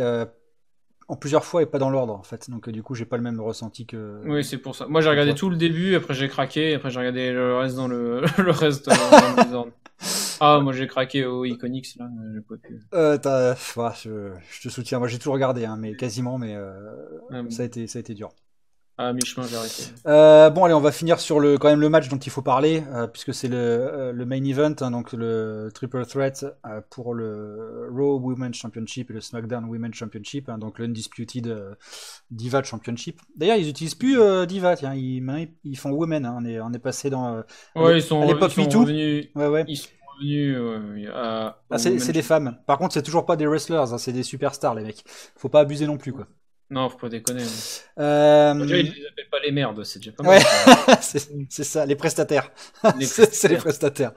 [1.08, 2.50] en plusieurs fois et pas dans l'ordre en fait.
[2.50, 4.22] Donc euh, du coup, j'ai pas le même ressenti que.
[4.26, 4.88] Oui, c'est pour ça.
[4.88, 7.76] Moi, j'ai regardé Toi tout le début, après j'ai craqué, après j'ai regardé le reste
[7.76, 8.90] dans le le reste
[9.52, 9.68] dans.
[10.42, 12.82] Ah, moi j'ai craqué au Iconics là, j'ai pas pu.
[12.94, 13.18] Euh,
[13.78, 15.00] ouais, je, je te soutiens.
[15.00, 16.74] Moi j'ai tout regardé, hein, mais quasiment, mais euh,
[17.32, 17.50] Ah, bon.
[17.50, 18.32] ça a été ça a été dur.
[18.96, 19.84] À mi-chemin, j'ai arrêté.
[20.06, 22.44] Euh, bon, allez, on va finir sur le quand même le match dont il faut
[22.44, 26.46] parler, euh, puisque c'est le, euh, le main event, hein, donc le triple threat
[26.92, 31.76] pour le Raw Women's Championship et le SmackDown Women's Championship, hein, donc l'Undisputed
[32.30, 33.20] Diva Championship.
[33.36, 35.24] D'ailleurs, ils utilisent plus Diva, tiens, ils,
[35.64, 36.26] ils- font Women.
[36.28, 37.44] hein, on est on est passé dans.
[37.76, 38.82] Ouais, ils sont, à l'époque MeToo.
[38.82, 39.28] revenus.
[39.36, 39.66] ouais, ouais.
[39.68, 39.90] Ils sont
[41.72, 42.58] Ah, c'est des femmes.
[42.68, 45.04] Par contre, c'est toujours pas des wrestlers, hein, c'est des superstars, les mecs.
[45.36, 46.28] Faut pas abuser non plus, quoi.
[46.70, 47.44] Non, faut pas déconner.
[47.44, 48.02] hein.
[48.02, 48.54] Euh...
[48.56, 50.40] Déjà, ils les appellent pas les merdes, c'est déjà pas mal.
[50.40, 52.50] Ouais, c'est ça, les prestataires.
[53.00, 54.14] C'est les prestataires.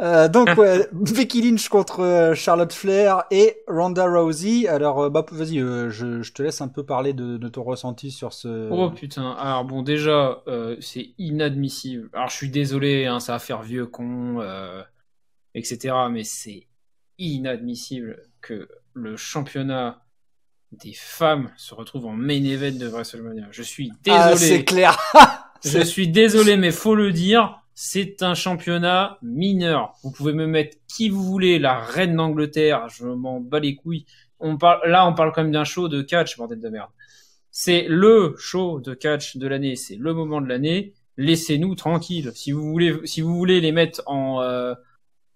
[0.00, 4.66] Euh, donc, ouais, Becky Lynch contre euh, Charlotte Flair et Ronda Rousey.
[4.66, 7.62] Alors, euh, bah, vas-y, euh, je, je te laisse un peu parler de, de ton
[7.62, 8.68] ressenti sur ce.
[8.70, 10.42] Oh putain, alors bon déjà
[10.80, 12.08] c'est inadmissible.
[12.14, 14.42] Alors je suis désolé, hein, ça va faire vieux con,
[15.54, 15.94] etc.
[16.10, 16.66] Mais c'est
[17.18, 20.02] inadmissible que le championnat
[20.72, 23.46] des femmes se retrouve en main event de WrestleMania.
[23.50, 24.48] Je suis Ah, désolé.
[24.50, 24.98] c'est clair.
[25.64, 29.94] Je suis désolé, mais faut le dire, c'est un championnat mineur.
[30.02, 34.04] Vous pouvez me mettre qui vous voulez, la reine d'Angleterre, je m'en bats les couilles.
[34.40, 36.90] On parle, là, on parle quand même d'un show de catch, bordel de merde.
[37.52, 40.94] C'est le show de catch de l'année, c'est le moment de l'année.
[41.16, 42.32] Laissez-nous tranquilles.
[42.34, 44.74] Si vous voulez, si vous voulez les mettre en euh,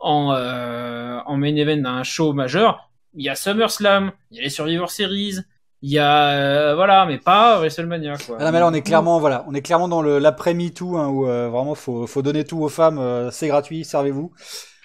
[0.01, 4.43] en euh, en main event d'un show majeur, il y a SummerSlam, il y a
[4.45, 5.37] les Survivor Series,
[5.83, 8.39] il y a euh, voilà, mais pas WrestleMania quoi.
[8.41, 10.97] Ah non, mais là, on est clairement, voilà, on est clairement dans le l'après MeToo,
[10.97, 14.33] hein, où euh, vraiment faut, faut donner tout aux femmes, euh, c'est gratuit, servez-vous.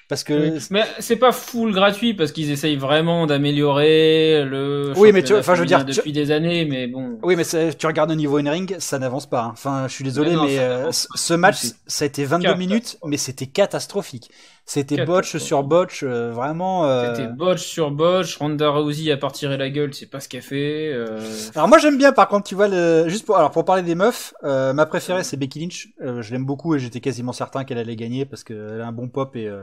[0.10, 0.34] Parce que.
[0.58, 0.60] Oui.
[0.72, 4.92] Mais c'est pas full gratuit parce qu'ils essayent vraiment d'améliorer le.
[4.98, 7.18] Oui, mais tu- enfin, je veux dire, tu- depuis des années, mais bon.
[7.24, 9.44] Oui, mais tu regardes au niveau in-ring, ça n'avance pas.
[9.44, 9.50] hein.
[9.54, 12.60] Enfin, je suis désolé, Mais non, mais euh, ce match, ça a été 22 catastrophe.
[12.60, 14.30] minutes, mais c'était catastrophique.
[14.74, 16.86] C'était botch sur botch, euh, vraiment.
[16.86, 18.38] euh, C'était botch sur botch.
[18.38, 20.94] Ronda Rousey a pas tiré la gueule, c'est pas ce qu'elle fait.
[20.94, 21.20] euh,
[21.56, 23.10] Alors moi j'aime bien, par contre, tu vois, le...
[23.10, 25.90] juste pour alors pour parler des meufs, euh, ma préférée c'est Becky Lynch.
[26.02, 28.92] Euh, je l'aime beaucoup et j'étais quasiment certain qu'elle allait gagner parce qu'elle a un
[28.94, 29.62] bon pop et euh,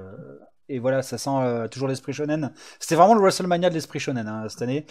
[0.70, 2.52] et voilà, ça sent euh, toujours l'esprit shonen.
[2.78, 4.84] C'était vraiment le WrestleMania de l'esprit shonen hein, cette année.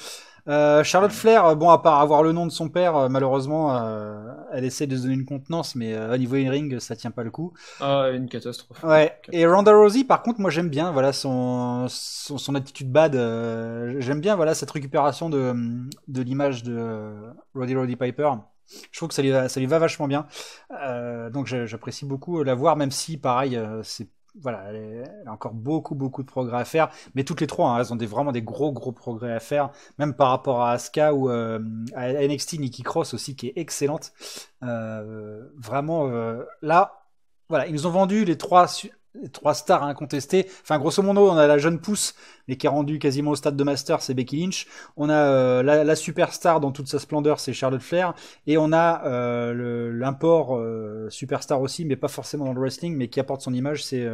[0.48, 3.76] Euh, Charlotte Flair, euh, bon à part avoir le nom de son père, euh, malheureusement,
[3.78, 4.24] euh,
[4.54, 7.24] elle essaie de se donner une contenance, mais euh, au niveau in-ring, ça tient pas
[7.24, 7.52] le coup.
[7.82, 8.82] Ah, une catastrophe.
[8.84, 9.14] Ouais.
[9.32, 13.16] Et Ronda Rousey, par contre, moi j'aime bien, voilà son son, son attitude bad.
[13.16, 15.54] euh, j'aime bien, voilà cette récupération de
[16.08, 17.14] de l'image de
[17.54, 18.32] Roddy Roddy Piper.
[18.92, 20.28] Je trouve que ça lui va, ça lui va vachement bien.
[20.84, 24.08] Euh, donc j'a- j'apprécie beaucoup la voir, même si pareil, c'est
[24.42, 26.90] voilà, elle, a encore beaucoup, beaucoup de progrès à faire.
[27.16, 29.72] Mais toutes les trois, hein, elles ont des, vraiment des gros, gros progrès à faire,
[29.98, 31.60] même par rapport à Asuka ou à
[32.28, 34.14] NXT Nikki Cross aussi, qui est excellente.
[34.62, 36.10] vraiment,
[36.62, 37.04] là,
[37.50, 38.68] voilà, ils nous ont vendu les trois
[39.32, 40.48] trois stars incontestées.
[40.62, 42.16] Enfin, grosso modo, on a la jeune pousse,
[42.48, 44.68] mais qui est rendue quasiment au stade de master, c'est Becky Lynch.
[44.96, 48.14] On a euh, la, superstar dans toute sa splendeur, c'est Charlotte Flair.
[48.46, 53.10] Et on a euh, l'import euh, superstar aussi, mais pas forcément dans le wrestling, mais
[53.10, 54.08] qui apporte son image, c'est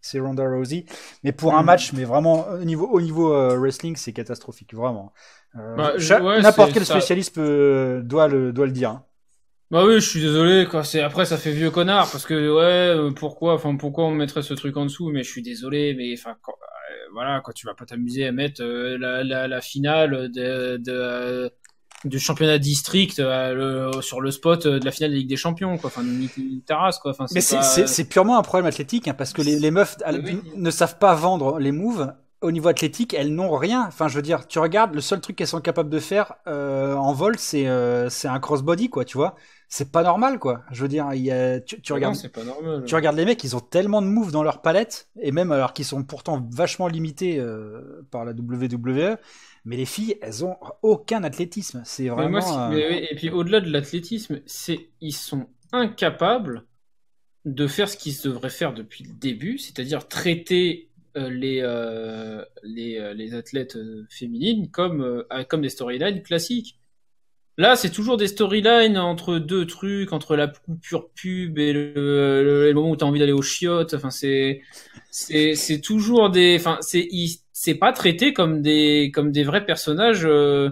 [0.00, 0.84] c'est Ronda Rousey.
[1.22, 1.66] Mais pour un mm.
[1.66, 5.12] match, mais vraiment au niveau, au niveau wrestling, c'est catastrophique, vraiment.
[5.54, 5.94] Bah,
[6.42, 8.90] n'importe quel spécialiste doit, le, doit le dire.
[8.90, 9.04] Hein.
[9.70, 10.84] Bah oui, je suis désolé quoi.
[10.84, 14.42] C'est après ça fait vieux connard parce que ouais, euh, pourquoi, enfin pourquoi on mettrait
[14.42, 15.10] ce truc en dessous?
[15.10, 16.52] Mais je suis désolé, mais enfin euh,
[17.12, 21.50] voilà, quoi, tu vas pas t'amuser à mettre euh, la, la, la, finale de, de
[22.04, 23.22] du championnat district
[24.02, 25.88] sur le spot de la finale de Ligue des Champions quoi.
[25.88, 26.04] Enfin
[26.66, 27.12] Taras quoi.
[27.12, 29.96] Enfin, mais c'est purement un problème athlétique hein, parce que les, les meufs
[30.56, 32.12] ne savent pas vendre les moves
[32.44, 33.84] au niveau athlétique, elles n'ont rien.
[33.86, 37.12] Enfin, je veux dire, tu regardes, le seul truc qu'elles sont capables de faire en
[37.12, 37.66] vol, c'est
[38.10, 39.34] c'est un crossbody, quoi, tu vois
[39.74, 40.62] c'est pas normal quoi.
[40.70, 42.84] Je veux dire, il y a, tu, tu regardes, pas normal.
[42.86, 45.72] tu regardes les mecs, ils ont tellement de moves dans leur palette et même alors
[45.72, 49.16] qu'ils sont pourtant vachement limités euh, par la WWE,
[49.64, 51.82] mais les filles, elles ont aucun athlétisme.
[51.84, 52.70] C'est vraiment.
[52.70, 56.64] Euh, et puis au-delà de l'athlétisme, c'est ils sont incapables
[57.44, 61.62] de faire ce qu'ils devraient faire depuis le début, c'est-à-dire traiter euh, les,
[62.62, 63.78] les, les athlètes
[64.10, 66.78] féminines comme comme des storylines classiques.
[67.56, 72.90] Là, c'est toujours des storylines entre deux trucs, entre la coupure pub et le, moment
[72.90, 73.94] où t'as envie d'aller aux chiottes.
[73.94, 74.60] Enfin, c'est,
[75.10, 77.08] c'est, c'est toujours des, enfin, c'est,
[77.52, 80.70] c'est pas traité comme des, comme des vrais personnages euh,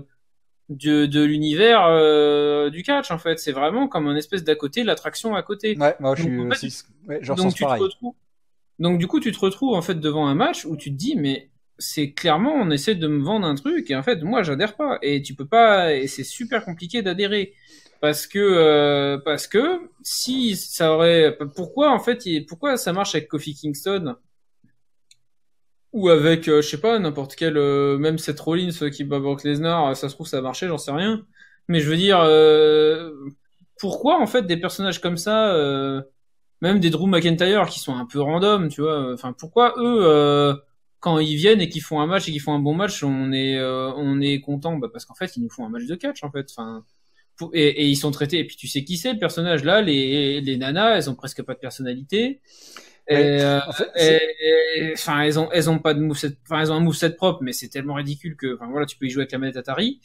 [0.71, 3.39] de, de l'univers euh, du catch en fait.
[3.39, 5.79] C'est vraiment comme un espèce d'à côté, l'attraction à côté.
[5.79, 8.15] Ouais, moi je suis, ouais, donc, tu Te retrouves,
[8.83, 11.17] donc du coup, tu te retrouves en fait devant un match où tu te dis,
[11.17, 14.77] mais c'est clairement on essaie de me vendre un truc et en fait moi j'adhère
[14.77, 14.99] pas.
[15.03, 17.55] Et tu peux pas et c'est super compliqué d'adhérer.
[18.01, 22.19] Parce que euh, parce que si ça aurait pourquoi en fait
[22.49, 24.17] pourquoi ça marche avec Kofi Kingston
[25.93, 29.45] ou avec euh, je sais pas n'importe quel euh, même Seth Rollins qui bat Brock
[29.45, 31.25] Lesnar ça se trouve ça a marché j'en sais rien.
[31.69, 32.19] Mais je veux dire
[33.79, 35.55] pourquoi en fait des personnages comme ça
[36.63, 40.59] même des Drew McIntyre qui sont un peu random tu vois enfin pourquoi eux
[41.03, 43.33] quand ils viennent et qu'ils font un match et qu'ils font un bon match, on
[43.33, 44.77] est euh, on est content?
[44.77, 46.47] Bah, parce qu'en fait ils nous font un match de catch en fait.
[46.51, 46.85] Enfin
[47.53, 49.65] et, et, ils sont traités et puis tu sais qui c'est le personnage?
[49.65, 52.41] Là les les nanas elles ont presque pas de personnalité.
[53.11, 53.61] Euh,
[54.95, 57.53] enfin, elles ont, elles ont pas de moveset, enfin, elles ont un moveset propre, mais
[57.53, 60.01] c'est tellement ridicule que, enfin, voilà, tu peux y jouer avec la manette Atari.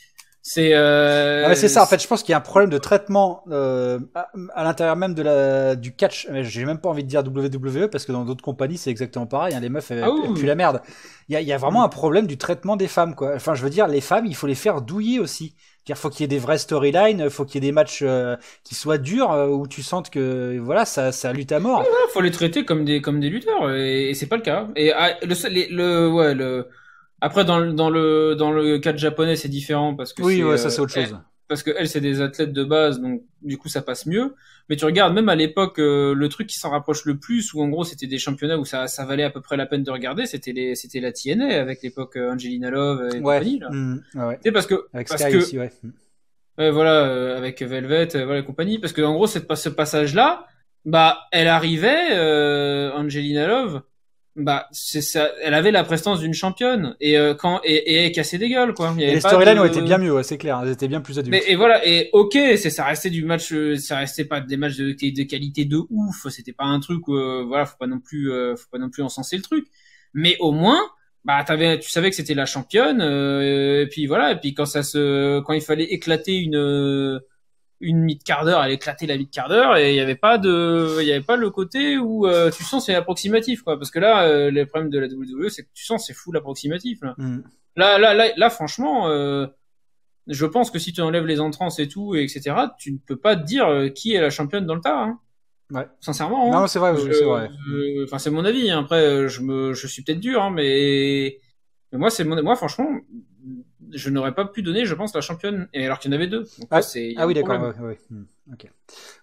[0.49, 1.43] C'est euh...
[1.45, 1.83] ah c'est ça.
[1.83, 5.13] En fait, je pense qu'il y a un problème de traitement euh, à, l'intérieur même
[5.13, 6.25] de la du catch.
[6.43, 9.53] J'ai même pas envie de dire WWE parce que dans d'autres compagnies c'est exactement pareil.
[9.55, 10.09] Hein, les meufs elles, ah
[10.41, 10.81] la merde.
[11.27, 13.33] Il y a, y a, vraiment un problème du traitement des femmes quoi.
[13.35, 15.53] Enfin, je veux dire, les femmes, il faut les faire douiller aussi.
[15.89, 18.37] Il faut qu'il y ait des vraies storylines, faut qu'il y ait des matchs euh,
[18.63, 21.83] qui soient durs euh, où tu sentes que voilà ça ça lutte à mort.
[21.85, 24.69] Il faut les traiter comme des comme des lutteurs et, c'est pas le cas.
[24.77, 26.69] Et ah, le, le ouais le
[27.21, 30.57] après, dans le, dans le, dans le cadre japonais, c'est différent parce que oui, ouais,
[30.57, 31.17] ça c'est autre euh, chose.
[31.47, 34.35] parce que elles, c'est des athlètes de base, donc du coup, ça passe mieux.
[34.69, 37.61] Mais tu regardes, même à l'époque, euh, le truc qui s'en rapproche le plus, où
[37.61, 39.89] en gros, c'était des championnats où ça, ça valait à peu près la peine de
[39.89, 43.21] regarder, c'était les, c'était la TNA avec l'époque euh, Angelina Love et ouais.
[43.21, 43.59] compagnie.
[43.59, 43.69] Là.
[43.71, 44.39] Mmh, ouais.
[44.43, 45.71] C'est parce que, avec parce Sky que, aussi, ouais.
[46.59, 50.45] ouais voilà, avec Velvet, voilà, compagnie, parce que en gros, cette, ce passage-là,
[50.85, 53.81] bah, elle arrivait, Angelina Love
[54.37, 55.31] bah c'est ça.
[55.41, 56.95] Elle avait la prestance d'une championne.
[57.01, 58.93] Et euh, quand et, et elle cassait des gueules quoi.
[58.95, 61.31] Les storylines ont été bien mieux c'est clair elles étaient bien plus adultes.
[61.31, 61.85] Mais, et voilà.
[61.87, 65.23] Et ok c'est ça restait du match euh, ça restait pas des matchs de, de
[65.23, 66.27] qualité de ouf.
[66.29, 69.01] C'était pas un truc euh, voilà faut pas non plus euh, faut pas non plus
[69.01, 69.65] encenser le truc.
[70.13, 70.81] Mais au moins
[71.25, 74.33] bah t'avais tu savais que c'était la championne et puis voilà.
[74.33, 77.19] Et puis quand ça se quand il fallait éclater une
[77.79, 81.07] une mi-quart d'heure, elle éclatait la mi-quart d'heure et il y avait pas de, il
[81.07, 84.23] y avait pas le côté où euh, tu sens c'est approximatif quoi, parce que là,
[84.23, 87.13] euh, les problèmes de la WWE, c'est que tu sens c'est fou l'approximatif là.
[87.17, 87.43] Mm.
[87.75, 87.97] là.
[87.99, 89.47] Là, là, là, franchement, euh,
[90.27, 93.15] je pense que si tu enlèves les entrances et tout, et etc., tu ne peux
[93.15, 95.03] pas te dire euh, qui est la championne dans le tas.
[95.03, 95.19] Hein.
[95.71, 95.87] Ouais.
[95.99, 96.47] Sincèrement.
[96.47, 96.61] Hein.
[96.61, 97.49] Non, c'est vrai, c'est vrai.
[98.03, 98.71] Enfin, c'est mon avis.
[98.71, 98.79] Hein.
[98.79, 101.39] Après, je me, je suis peut-être dur, hein, mais...
[101.91, 102.89] mais moi, c'est mon, moi, franchement,
[103.91, 106.27] je n'aurais pas pu donner, je pense, la championne, et alors qu'il y en avait
[106.27, 106.45] deux.
[106.71, 106.79] ah,
[107.17, 107.73] ah oui, d'accord.
[108.09, 108.23] Hmm,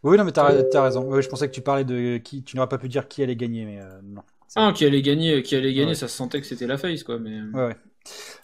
[0.02, 1.20] oui, non, mais t'as as raison.
[1.20, 2.42] je pensais que tu parlais de qui.
[2.42, 4.22] Tu n'aurais pas pu dire qui allait gagner, mais euh, non.
[4.56, 7.18] Ah, qui allait gagner, qui allait gagner, ça se sentait que c'était la face, quoi.
[7.18, 7.40] Mais...
[7.52, 7.76] Ouais, ouais.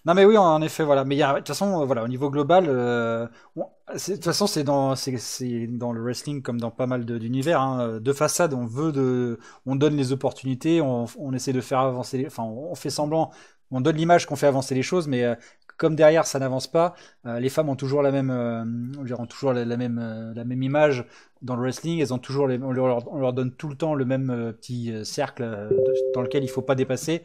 [0.07, 1.05] Non mais oui, en effet, voilà.
[1.05, 5.67] Mais de toute façon, voilà, au niveau global, euh, de toute façon, c'est dans, c'est,
[5.67, 7.61] dans le wrestling comme dans pas mal d'univers.
[7.61, 11.81] Hein, de façade, on veut de, on donne les opportunités, on, on essaie de faire
[11.81, 13.31] avancer, enfin, on fait semblant,
[13.71, 15.35] on donne l'image qu'on fait avancer les choses, mais euh,
[15.81, 19.55] comme derrière ça n'avance pas, euh, les femmes ont toujours la même, euh, ont toujours
[19.55, 21.07] la, même, euh, la même image
[21.41, 22.01] dans le wrestling.
[22.01, 24.93] Elles ont toujours, les, on, leur, on, leur, donne tout le temps le même petit
[25.07, 25.71] cercle
[26.15, 27.23] dans lequel il faut pas dépasser.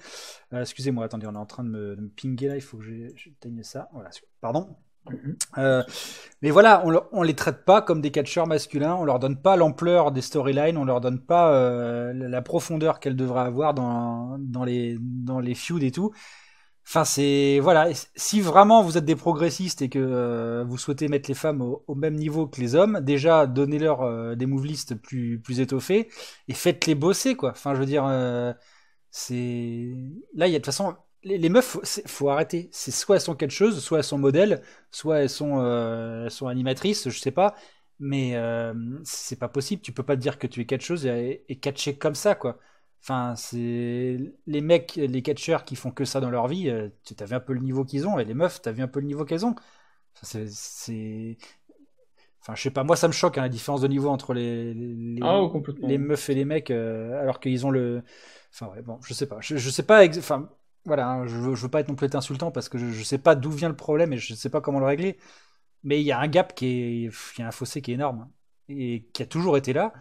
[0.53, 2.55] Excusez-moi, attendez, on est en train de me, de me pinguer là.
[2.55, 2.85] Il faut que
[3.15, 3.89] j'éteigne ça.
[3.93, 4.77] Voilà, pardon.
[5.57, 5.83] Euh,
[6.41, 9.55] mais voilà, on, on les traite pas comme des catcheurs masculins, on leur donne pas
[9.55, 14.63] l'ampleur des storylines, on leur donne pas euh, la profondeur qu'elles devraient avoir dans, dans,
[14.63, 16.11] les, dans les feuds et tout.
[16.87, 17.89] Enfin, c'est voilà.
[18.15, 21.95] Si vraiment vous êtes des progressistes et que euh, vous souhaitez mettre les femmes au,
[21.95, 26.09] même niveau que les hommes, déjà donnez-leur euh, des move lists plus plus étoffés
[26.47, 27.51] et faites-les bosser quoi.
[27.51, 28.53] Enfin, je veux dire, euh,
[29.09, 29.93] c'est
[30.35, 32.69] là il y a de toute façon les, les meufs, faut, faut arrêter.
[32.71, 34.61] C'est soit elles sont quelque chose, soit elles sont modèles,
[34.91, 35.59] soit elles sont
[36.23, 37.55] elles sont animatrices, je sais pas.
[37.99, 38.35] Mais
[39.03, 39.81] c'est pas possible.
[39.81, 42.35] Tu peux pas te dire que tu es quelque chose et, et catcher comme ça
[42.35, 42.59] quoi.
[43.01, 44.17] Enfin, c'est
[44.47, 46.69] les mecs, les catcheurs qui font que ça dans leur vie.
[46.69, 48.71] Euh, tu as vu un peu le niveau qu'ils ont, et les meufs, tu as
[48.71, 49.55] vu un peu le niveau qu'elles ont.
[50.23, 51.37] c'est,
[52.41, 52.83] enfin, je sais pas.
[52.83, 55.41] Moi, ça me choque hein, la différence de niveau entre les les, ah,
[55.81, 58.03] les meufs et les mecs, euh, alors qu'ils ont le.
[58.53, 59.37] Enfin, ouais, bon, je sais pas.
[59.41, 60.05] Je, je sais pas.
[60.07, 60.49] Enfin,
[60.85, 61.07] voilà.
[61.09, 63.17] Hein, je, veux, je veux pas être non plus insultant parce que je, je sais
[63.17, 65.17] pas d'où vient le problème et je sais pas comment le régler.
[65.83, 67.01] Mais il y a un gap qui est,
[67.37, 68.31] il y a un fossé qui est énorme hein,
[68.69, 69.93] et qui a toujours été là.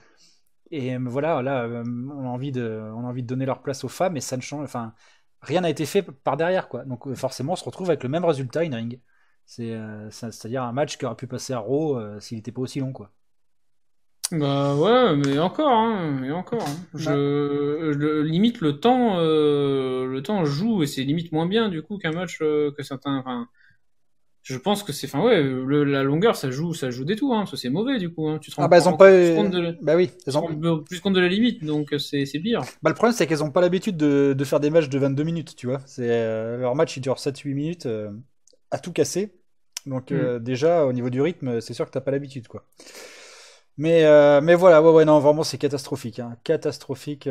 [0.75, 3.63] Et euh, voilà, là, euh, on a envie de, on a envie de donner leur
[3.63, 4.65] place aux femmes et ça ne change.
[4.65, 4.93] Enfin,
[5.41, 6.85] rien n'a été fait par derrière, quoi.
[6.85, 9.01] Donc euh, forcément, on se retrouve avec le même résultat in ring.
[9.47, 9.79] C'est,
[10.11, 13.11] c'est-à-dire un match qui aurait pu passer à Raw s'il n'était pas aussi long, quoi.
[14.33, 16.63] Bah ouais, mais encore, hein, mais encore.
[16.63, 16.77] Hein.
[16.95, 22.13] Je, limite le temps, le temps joue et c'est limite moins bien du coup qu'un
[22.13, 23.19] match que certains.
[23.19, 23.49] Enfin,
[24.45, 25.43] je pense que c'est, enfin ouais,
[25.87, 28.29] la longueur ça joue, ça joue des tout, hein, parce que c'est mauvais du coup.
[28.29, 28.39] Hein.
[28.39, 30.83] Tu te rends ah bah elles ont pas, plus compte de, bah oui, elles ont
[30.83, 32.61] plus compte de la limite, donc c'est c'est pire.
[32.83, 35.23] Bah le problème c'est qu'elles ont pas l'habitude de, de faire des matchs de 22
[35.23, 35.81] minutes, tu vois.
[35.87, 38.11] C'est euh, leur match il dure 7-8 minutes euh,
[38.71, 39.35] à tout casser,
[39.87, 40.43] donc euh, mm.
[40.43, 42.67] déjà au niveau du rythme c'est sûr que t'as pas l'habitude quoi.
[43.79, 44.03] Mais
[44.43, 46.37] mais voilà, ouais ouais non vraiment c'est catastrophique, hein.
[46.45, 47.31] catastrophique.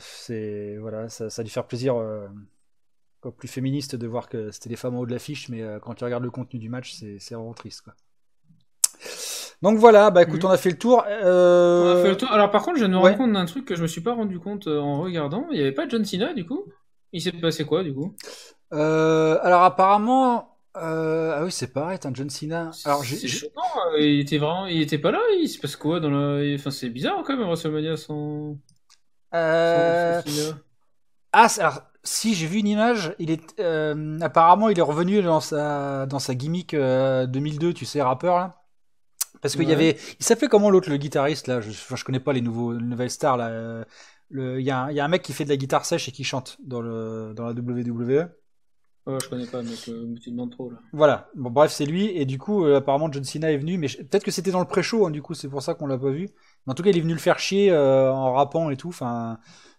[0.00, 1.94] c'est voilà, ça, ça a dû faire plaisir
[3.32, 5.94] plus féministe de voir que c'était les femmes en haut de l'affiche, mais euh, quand
[5.94, 7.82] tu regardes le contenu du match, c'est vraiment triste.
[7.82, 7.94] Quoi.
[9.62, 11.04] Donc voilà, bah écoute, on a fait le tour.
[11.08, 12.30] Euh, on a fait le tour.
[12.30, 14.38] Alors par contre, je me rends compte d'un truc que je me suis pas rendu
[14.38, 15.46] compte euh, en regardant.
[15.50, 16.64] Il n'y avait pas John Cena du coup?
[17.12, 18.14] Il s'est passé quoi du coup?
[18.70, 22.72] Alors apparemment, ah oui, c'est pareil, un John Cena.
[22.84, 23.26] Alors c'est
[23.98, 25.20] il était vraiment, il était pas là.
[25.40, 28.58] Il se passe quoi dans la, enfin c'est bizarre quand même WrestleMania sans.
[29.34, 30.22] Euh...
[31.32, 35.40] Ah, alors si j'ai vu une image, il est euh, apparemment il est revenu dans
[35.40, 38.60] sa dans sa gimmick 2002, euh, tu sais, rappeur là.
[39.40, 41.60] Parce qu'il y avait, il s'appelait comment l'autre, le guitariste là?
[41.60, 43.48] Je, je connais pas les nouveaux les nouvelles stars là.
[43.48, 43.84] Euh,
[44.32, 46.24] il y, a, y a un mec qui fait de la guitare sèche et qui
[46.24, 48.30] chante dans le dans la WWE.
[49.06, 50.78] Ouais, je connais pas, mais tu demandes trop là.
[50.94, 51.28] Voilà.
[51.34, 54.30] Bon, bref, c'est lui et du coup, apparemment John Cena est venu, mais peut-être que
[54.30, 56.30] c'était dans le pré-show, hein, du coup, c'est pour ça qu'on l'a pas vu.
[56.66, 58.88] Mais en tout cas, il est venu le faire chier en rappant et tout.
[58.88, 59.38] Enfin,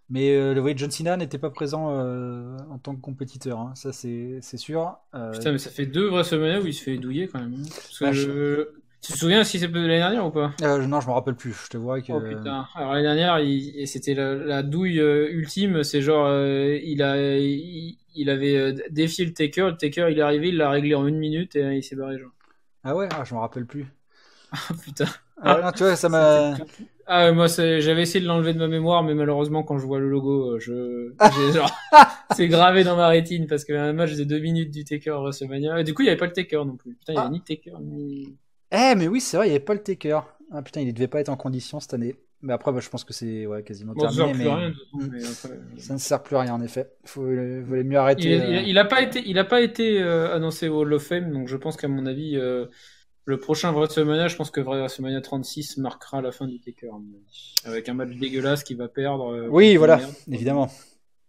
[0.10, 3.72] mais euh, le John Cena n'était pas présent euh, en tant que compétiteur, hein.
[3.76, 4.98] ça c'est sûr.
[5.16, 7.56] Euh, Putain, mais ça fait deux vraies semaines où il se fait douiller quand même.
[7.56, 7.70] Hein.
[8.02, 8.12] Bah,
[9.02, 10.52] tu te souviens si c'est l'année dernière ou pas?
[10.62, 11.54] Non, je me rappelle plus.
[11.66, 12.12] Je te vois que.
[12.12, 12.68] Oh putain.
[12.76, 13.88] Alors l'année dernière, il...
[13.88, 15.84] c'était la, douille ultime.
[15.84, 18.30] C'est genre, il a, il...
[18.30, 19.68] avait défié le Taker.
[19.68, 22.18] Le Taker, il est arrivé, il l'a réglé en une minute et il s'est barré
[22.18, 22.32] genre.
[22.84, 23.86] Ah ouais, ah, je me rappelle plus.
[24.52, 25.06] Ah putain.
[25.42, 26.56] Ah, tu vois, ça m'a.
[27.08, 30.10] Ah, moi, j'avais essayé de l'enlever de ma mémoire, mais malheureusement, quand je vois le
[30.10, 31.14] logo, euh, je,
[31.54, 31.72] genre,
[32.36, 35.80] c'est gravé dans ma rétine parce qu'un match de deux minutes du Taker WrestleMania.
[35.80, 36.96] Et du coup, il n'y avait pas le Taker non plus.
[36.96, 37.32] Putain, il n'y avait ah.
[37.32, 38.38] ni Taker ni.
[38.72, 40.22] Eh, mais oui, c'est vrai, il n'y avait pas le Taker.
[40.52, 42.16] Ah putain, il ne devait pas être en condition cette année.
[42.42, 44.34] Mais après, bah, je pense que c'est ouais, quasiment terminé.
[44.34, 44.44] Ça, mais...
[44.44, 45.10] Rien, hmm.
[45.12, 46.88] mais ça ne sert plus à rien, en effet.
[47.04, 48.64] Il faut, faut mieux arrêter.
[48.68, 51.48] Il n'a pas été, il a pas été euh, annoncé au Hall of Fame, donc
[51.48, 52.66] je pense qu'à mon avis, euh,
[53.26, 56.92] le prochain WrestleMania, je pense que WrestleMania 36 marquera la fin du Taker,
[57.66, 59.34] avec un match dégueulasse qui va perdre.
[59.34, 60.00] Euh, oui, voilà,
[60.32, 60.70] évidemment.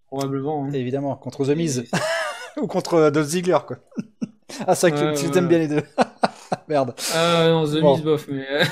[0.07, 0.67] Probablement.
[0.67, 0.73] Hein.
[0.73, 1.85] Évidemment, contre The Miz.
[2.61, 3.79] Ou contre euh, Dolph Ziggler, quoi.
[4.67, 5.83] ah, ça, que tu t'aimes bien les deux.
[6.69, 6.95] Merde.
[7.15, 8.65] Ah non, The Miz, bof, mais.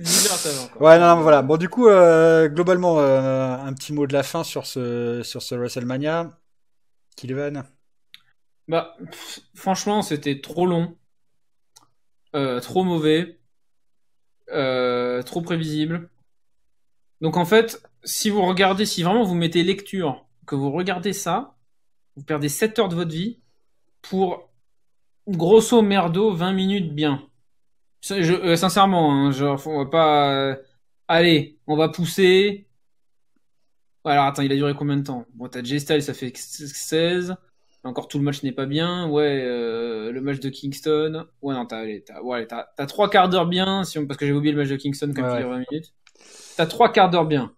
[0.00, 0.82] Ziggler, ça va encore.
[0.82, 1.40] Ouais, non, non, voilà.
[1.40, 5.54] Bon, du coup, euh, globalement, un petit mot de la fin sur ce, sur ce
[5.54, 6.30] WrestleMania.
[7.16, 7.64] Kilvan
[8.68, 8.94] Bah,
[9.54, 10.96] franchement, c'était trop long.
[12.34, 13.38] Euh, trop mauvais,
[14.50, 16.10] euh, trop prévisible.
[17.20, 21.56] Donc en fait, si vous regardez, si vraiment vous mettez lecture, que vous regardez ça,
[22.16, 23.40] vous perdez 7 heures de votre vie
[24.02, 24.50] pour
[25.28, 27.28] grosso merdo 20 minutes bien.
[28.10, 30.56] Euh, sincèrement, hein, genre, on va pas.
[31.08, 32.66] Allez, on va pousser.
[34.04, 35.26] Alors attends, il a duré combien de temps?
[35.34, 37.36] Bon, t'as J-Style, ça fait 16.
[37.84, 39.08] Encore tout le match n'est pas bien.
[39.08, 41.26] Ouais, euh, le match de Kingston.
[41.42, 41.84] Ouais, non, t'as
[42.22, 44.76] ouais, t'as trois quarts d'heure bien, si on, parce que j'ai oublié le match de
[44.76, 45.42] Kingston comme ouais.
[45.42, 45.92] 20 minutes.
[46.56, 47.52] T'as trois quarts d'heure bien.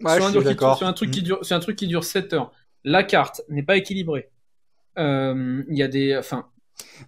[0.00, 2.52] Ouais, sur, un, un truc qui dure, c'est un truc qui dure 7 heures.
[2.82, 4.30] La carte n'est pas équilibrée.
[4.96, 6.48] Il y a des, enfin,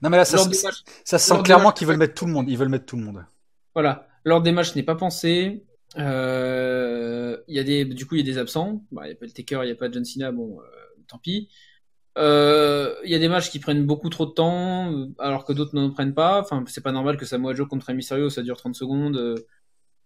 [0.02, 0.38] non, mais là, ça,
[1.05, 2.48] ça, sent clairement qu'ils veulent mettre tout le monde.
[2.48, 3.24] Ils veulent mettre tout le monde.
[3.74, 4.07] Voilà.
[4.24, 5.64] L'ordre des matchs n'est pas pensé.
[5.96, 8.82] Euh, il y a des, du coup, il y a des absents.
[8.90, 10.32] Bah, il n'y a pas le Taker, il n'y a pas John Cena.
[10.32, 10.64] Bon, euh,
[11.09, 11.48] tant pis.
[12.16, 15.74] Euh, il y a des matchs qui prennent beaucoup trop de temps, alors que d'autres
[15.74, 16.40] n'en prennent pas.
[16.40, 19.44] Enfin, c'est pas normal que Samoa Joe contre Mysterio, ça dure 30 secondes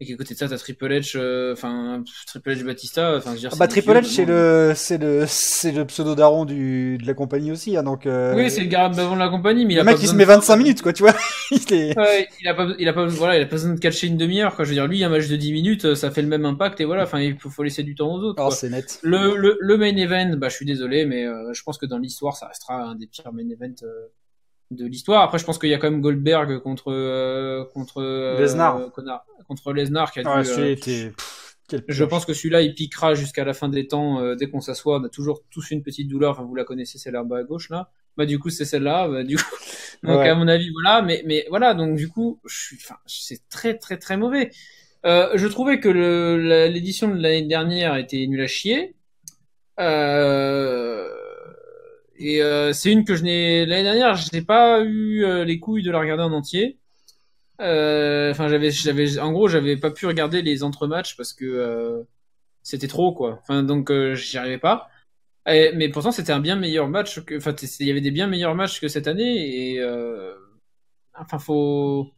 [0.00, 3.56] et qu'à côté de ça t'as Triple H euh, enfin Triple H Batista enfin ah
[3.56, 7.50] bah Triple H c'est le c'est le c'est le pseudo daron du de la compagnie
[7.50, 8.34] aussi hein, donc euh...
[8.36, 10.82] oui c'est le garab de la compagnie mais le mec il se met 25 minutes
[10.82, 11.14] quoi tu vois.
[11.50, 11.98] Il est...
[11.98, 14.18] ouais, il a pas il a pas voilà il a pas besoin de catcher une
[14.18, 14.66] demi-heure quoi.
[14.66, 16.84] Je veux dire lui un match de 10 minutes ça fait le même impact et
[16.84, 18.98] voilà enfin il faut, laisser du temps aux autres oh, c'est net.
[19.02, 21.96] Le, le le main event bah je suis désolé mais euh, je pense que dans
[21.96, 24.08] l'histoire ça restera un des pires main events euh,
[24.70, 25.22] de l'histoire.
[25.22, 28.80] Après, je pense qu'il y a quand même Goldberg contre euh, contre euh, Lesnar,
[29.48, 31.10] contre Lesnar qui a ah, dû, euh,
[31.86, 34.34] je pense que celui-là, il piquera jusqu'à la fin des temps.
[34.36, 36.32] dès qu'on s'assoit, on a toujours tous une petite douleur.
[36.32, 37.90] Enfin, vous la connaissez, c'est l'herbe à gauche là.
[38.16, 39.08] Bah du coup, c'est celle-là.
[39.08, 39.44] Bah, du coup,
[40.02, 41.02] donc à mon avis, voilà.
[41.02, 44.50] Mais mais voilà, donc du coup, je suis, enfin, c'est très très très mauvais.
[45.04, 45.88] je trouvais que
[46.68, 48.94] l'édition de l'année dernière était nulle à chier.
[49.78, 51.08] Euh,
[52.16, 55.60] et euh, c'est une que je n'ai l'année dernière, je n'ai pas eu euh, les
[55.60, 56.78] couilles de la regarder en entier.
[57.60, 62.06] Euh, enfin, j'avais, j'avais, en gros, j'avais pas pu regarder les entre-matchs parce que
[62.62, 63.38] c'était trop quoi.
[63.42, 64.90] Enfin, donc j'y arrivais pas.
[65.46, 67.20] mais pourtant, c'était un bien meilleur match.
[67.24, 69.74] Que, enfin, il y avait des bien meilleurs matchs que cette année.
[69.74, 69.84] Et
[71.14, 72.12] enfin, faut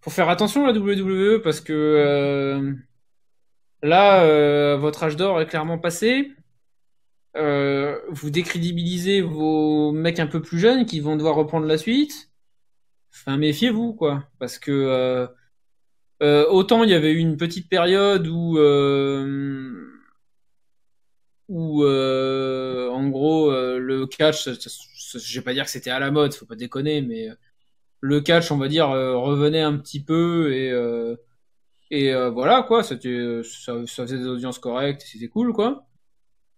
[0.00, 2.74] faut faire attention à la WWE parce que
[3.82, 6.32] là, votre âge d'or est clairement passé.
[7.36, 12.30] Euh, vous décrédibilisez vos mecs un peu plus jeunes qui vont devoir reprendre la suite.
[13.20, 14.24] Enfin, méfiez-vous, quoi.
[14.38, 15.26] Parce que euh,
[16.22, 18.58] euh, autant il y avait eu une petite période où
[21.48, 26.46] où en gros le catch, je vais pas dire que c'était à la mode, faut
[26.46, 27.28] pas déconner, mais
[28.00, 30.72] le catch, on va dire, revenait un petit peu et
[31.90, 35.87] et voilà quoi, c'était ça, ça faisait des audiences correctes, c'était cool quoi.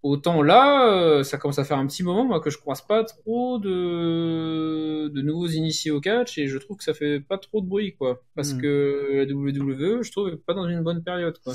[0.03, 3.05] Autant là, euh, ça commence à faire un petit moment moi que je croise pas
[3.05, 7.61] trop de, de nouveaux initiés au catch et je trouve que ça fait pas trop
[7.61, 8.22] de bruit quoi.
[8.34, 8.62] Parce hmm.
[8.62, 11.53] que la WWE, je trouve, pas dans une bonne période quoi.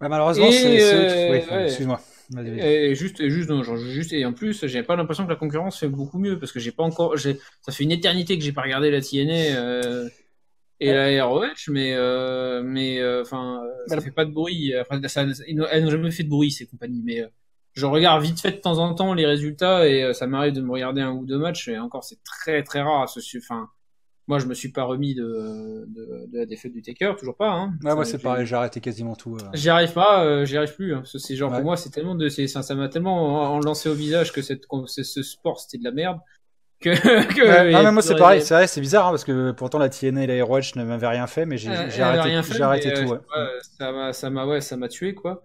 [0.00, 0.94] malheureusement, c'est.
[0.94, 2.02] Euh, excuse-moi.
[2.36, 5.78] Et juste, et juste, genre, juste, et en plus, j'ai pas l'impression que la concurrence
[5.78, 7.32] fait beaucoup mieux parce que j'ai pas encore, ça
[7.70, 10.08] fait une éternité que j'ai pas regardé la TNA euh,
[10.80, 14.74] et la ROH, mais, euh, mais, enfin, ça fait pas de bruit.
[14.74, 17.22] Après, ça, elles n'ont jamais fait de bruit ces compagnies, mais
[17.74, 20.60] je regarde vite fait de temps en temps les résultats et euh, ça m'arrive de
[20.60, 23.08] me regarder un ou deux matchs et encore c'est très très rare.
[23.08, 23.68] Ce, enfin,
[24.28, 27.50] moi je me suis pas remis de, de, de la défaite du Taker, toujours pas.
[27.50, 27.74] Hein.
[27.82, 29.36] Ouais, moi c'est pareil, j'ai arrêté quasiment tout.
[29.36, 29.48] Euh.
[29.54, 30.94] J'y arrive pas, euh, j'y arrive plus.
[30.94, 31.02] Hein.
[31.04, 34.66] C'est genre pour moi c'est tellement de, ça, m'a tellement lancé au visage que cette,
[34.86, 36.18] ce sport c'était de la merde.
[36.84, 39.78] Que, que non mais moi c'est pareil, c'est vrai, c'est bizarre hein, parce que pourtant
[39.78, 43.12] la TNA et la ROH ne m'avaient rien fait, mais j'ai arrêté, arrêté tout.
[43.12, 43.18] Ouais.
[43.78, 45.42] ça m'a, ça m'a, ouais, ça m'a tué quoi.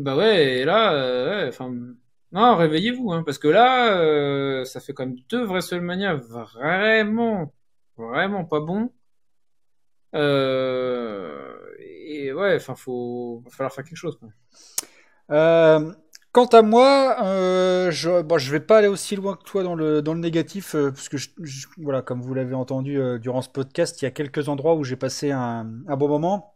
[0.00, 1.70] Bah ouais, et là, euh, enfin,
[2.32, 7.52] non, réveillez-vous, hein, parce que là, euh, ça fait quand même deux WrestleMania vraiment,
[7.98, 8.90] vraiment pas bon.
[10.14, 14.18] Euh, et ouais, enfin, faut, va falloir faire quelque chose.
[16.32, 17.16] Quant à moi,
[17.90, 20.72] je, bon, je vais pas aller aussi loin que toi dans le dans le négatif,
[20.72, 21.16] parce que
[21.78, 24.96] voilà, comme vous l'avez entendu durant ce podcast, il y a quelques endroits où j'ai
[24.96, 26.54] passé un bon moment.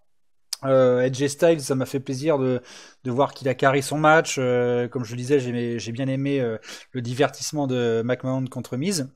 [0.64, 2.60] Euh, Edge Styles, ça m'a fait plaisir de,
[3.04, 4.36] de voir qu'il a carré son match.
[4.38, 5.38] Euh, comme je le disais,
[5.78, 6.58] j'ai bien aimé euh,
[6.92, 9.08] le divertissement de McMahon contre Miz.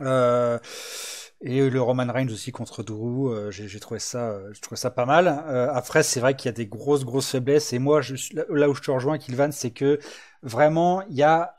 [0.00, 0.58] Euh,
[1.42, 5.26] et le Roman Reigns aussi contre Drew, j'ai trouvé ça, je trouvé ça pas mal.
[5.72, 7.72] après, c'est vrai qu'il y a des grosses grosses faiblesses.
[7.72, 8.14] Et moi, je,
[8.50, 9.98] là où je te rejoins, Kilvan, c'est que
[10.42, 11.56] vraiment, il y a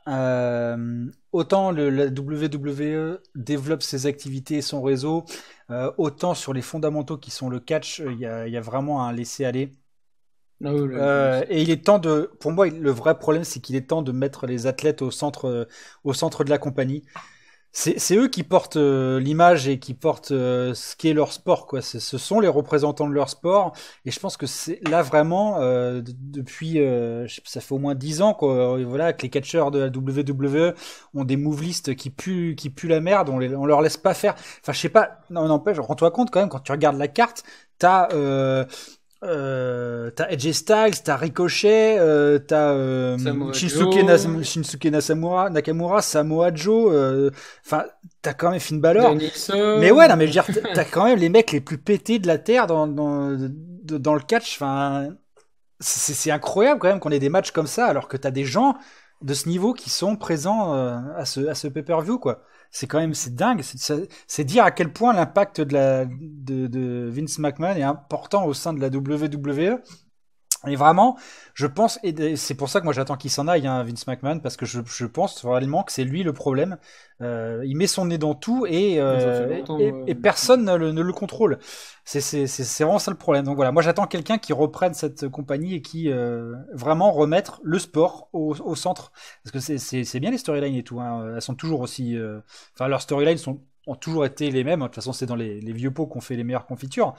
[1.32, 5.24] autant le, la WWE développe ses activités et son réseau,
[5.70, 9.72] euh, autant sur les fondamentaux qui sont le catch, il y a, vraiment un laisser-aller.
[10.64, 13.88] Ah euh, et il est temps de, pour moi, le vrai problème, c'est qu'il est
[13.88, 15.66] temps de mettre les athlètes au centre,
[16.04, 17.02] au centre de la compagnie.
[17.74, 21.80] C'est eux qui portent euh, l'image et qui portent euh, ce qu'est leur sport quoi.
[21.80, 23.72] Ce sont les représentants de leur sport.
[24.04, 26.78] Et je pense que c'est là vraiment euh, depuis
[27.46, 30.74] ça fait au moins dix ans quoi voilà que les catcheurs de la WWE
[31.14, 31.62] ont des move
[31.96, 33.30] qui puent qui puent la merde.
[33.30, 34.34] On, les, on leur laisse pas faire.
[34.60, 37.42] Enfin je sais pas non n'empêche rends-toi compte quand même quand tu regardes la carte
[37.78, 38.08] t'as
[39.24, 43.16] euh, t'as Edge Styles, t'as Ricochet, euh, t'as euh,
[43.52, 47.30] Shinsuke, Shinsuke Nakamura, Nakamura, Samoa Joe, euh,
[47.64, 47.84] enfin
[48.20, 49.14] t'as quand même Finn Balor.
[49.78, 52.18] Mais ouais, non mais je veux dire, t'as quand même les mecs les plus pétés
[52.18, 53.36] de la terre dans dans,
[53.84, 54.56] dans le catch.
[54.56, 55.10] Enfin,
[55.78, 58.76] c'est incroyable quand même qu'on ait des matchs comme ça alors que t'as des gens
[59.22, 62.42] de ce niveau qui sont présents euh, à ce à ce pay-per-view quoi
[62.72, 63.62] c'est quand même c'est dingue.
[63.62, 68.72] C'est dire à quel point l'impact de, de, de Vince McMahon est important au sein
[68.72, 69.80] de la WWE.
[70.66, 71.16] Et vraiment,
[71.54, 74.38] je pense, et c'est pour ça que moi j'attends qu'il s'en aille, hein, Vince McMahon,
[74.38, 76.76] parce que je, je pense réellement que c'est lui le problème.
[77.20, 79.62] Euh, il met son nez dans tout et, euh,
[80.06, 81.58] et, personne ne le, ne le contrôle.
[82.04, 82.20] C'est
[82.80, 83.44] vraiment ça le problème.
[83.44, 87.78] Donc voilà, moi j'attends quelqu'un qui reprenne cette compagnie et qui euh, vraiment remettre le
[87.78, 89.12] sport au, au centre.
[89.42, 91.00] Parce que c'est bien les storylines et tout.
[91.00, 91.34] Hein.
[91.34, 92.16] Elles sont toujours aussi.
[92.16, 92.40] Euh,
[92.74, 94.80] enfin, leurs storylines sont ont toujours été les mêmes.
[94.80, 97.14] De toute façon, c'est dans les, les vieux pots qu'on fait les meilleures confitures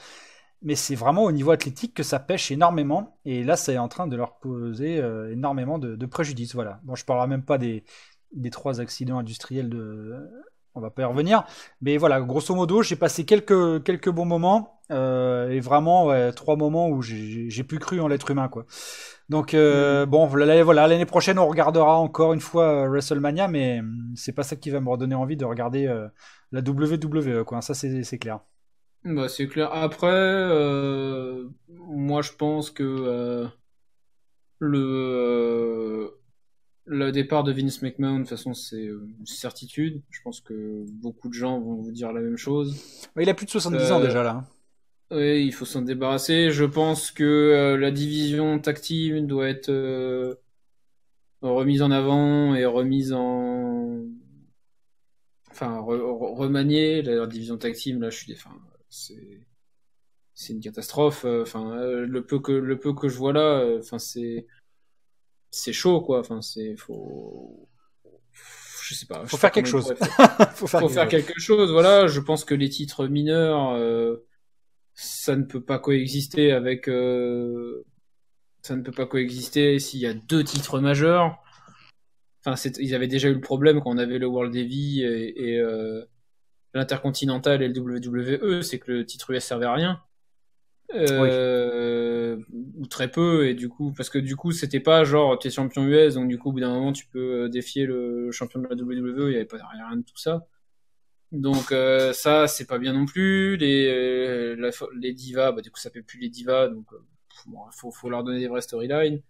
[0.63, 3.17] mais c'est vraiment au niveau athlétique que ça pêche énormément.
[3.25, 6.55] Et là, c'est en train de leur poser euh, énormément de, de, préjudice.
[6.55, 6.79] Voilà.
[6.83, 7.83] Bon, je parlerai même pas des,
[8.31, 10.15] des trois accidents industriels de.
[10.75, 11.43] On va pas y revenir.
[11.81, 14.81] Mais voilà, grosso modo, j'ai passé quelques, quelques bons moments.
[14.89, 18.65] Euh, et vraiment, ouais, trois moments où j'ai plus cru en l'être humain, quoi.
[19.29, 20.09] Donc, euh, mm.
[20.09, 24.55] bon, voilà, l'année prochaine, on regardera encore une fois WrestleMania, mais hum, c'est pas ça
[24.55, 25.85] qui va me redonner envie de regarder
[26.51, 27.61] la WWE, quoi.
[27.61, 28.39] Ça, c'est clair.
[29.05, 29.71] Bah, c'est clair.
[29.73, 33.47] Après, euh, moi je pense que euh,
[34.59, 36.09] le, euh,
[36.85, 40.01] le départ de Vince McMahon, de toute façon, c'est une certitude.
[40.09, 42.81] Je pense que beaucoup de gens vont vous dire la même chose.
[43.19, 44.31] il a plus de 70 ans déjà là.
[44.31, 44.47] Hein.
[45.11, 46.49] Oui, il faut s'en débarrasser.
[46.51, 50.39] Je pense que la division team doit être
[51.41, 53.99] remise en avant et remise en.
[55.51, 57.01] Enfin, remaniée.
[57.01, 58.33] La division tag team, là, je suis.
[58.33, 58.55] Enfin,
[58.93, 59.41] c'est
[60.35, 61.25] c'est une catastrophe.
[61.25, 64.47] Euh, enfin, euh, le peu que le peu que je vois là, euh, enfin c'est
[65.51, 66.19] c'est chaud quoi.
[66.19, 67.69] Enfin c'est faut
[68.83, 69.25] je sais pas.
[69.25, 69.93] Faut faire quelque chose.
[70.55, 71.71] faut faire, faut faire quelque chose.
[71.71, 73.79] Voilà, je pense que les titres mineurs,
[74.93, 76.85] ça ne peut pas coexister avec.
[76.85, 81.41] ça ne peut pas coexister s'il y a deux titres majeurs.
[82.45, 85.61] Enfin, ils avaient déjà eu le problème quand on avait le World Heavy et, et
[86.73, 90.01] l'intercontinental et le WWE, c'est que le titre US servait à rien.
[90.95, 92.37] Euh,
[92.75, 95.51] ou très peu et du coup parce que du coup c'était pas genre tu es
[95.51, 98.59] champion US donc du coup au bout d'un moment tu peux euh, défier le champion
[98.59, 100.45] de la WWE il y avait pas rien de tout ça.
[101.31, 103.57] Donc euh, ça c'est pas bien non plus.
[103.57, 106.85] Les les divas bah du coup ça fait plus les divas donc
[107.47, 109.21] bon, faut faut leur donner des vraies storylines.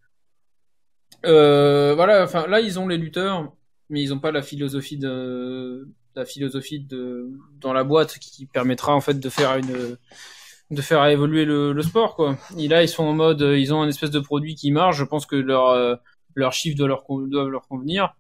[1.24, 3.56] Voilà enfin là ils ont les lutteurs
[3.90, 8.96] mais ils ont pas la philosophie de la philosophie de dans la boîte qui permettra
[8.96, 9.98] en fait de faire une
[10.72, 12.38] de faire évoluer le, sport quoi.
[12.58, 15.04] Et là ils sont en mode ils ont un espèce de produit qui marche, je
[15.04, 15.96] pense que leur euh,
[16.36, 18.16] leur chiffre doit leur doivent leur convenir.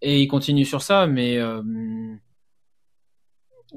[0.00, 1.62] Et ils continuent sur ça mais euh,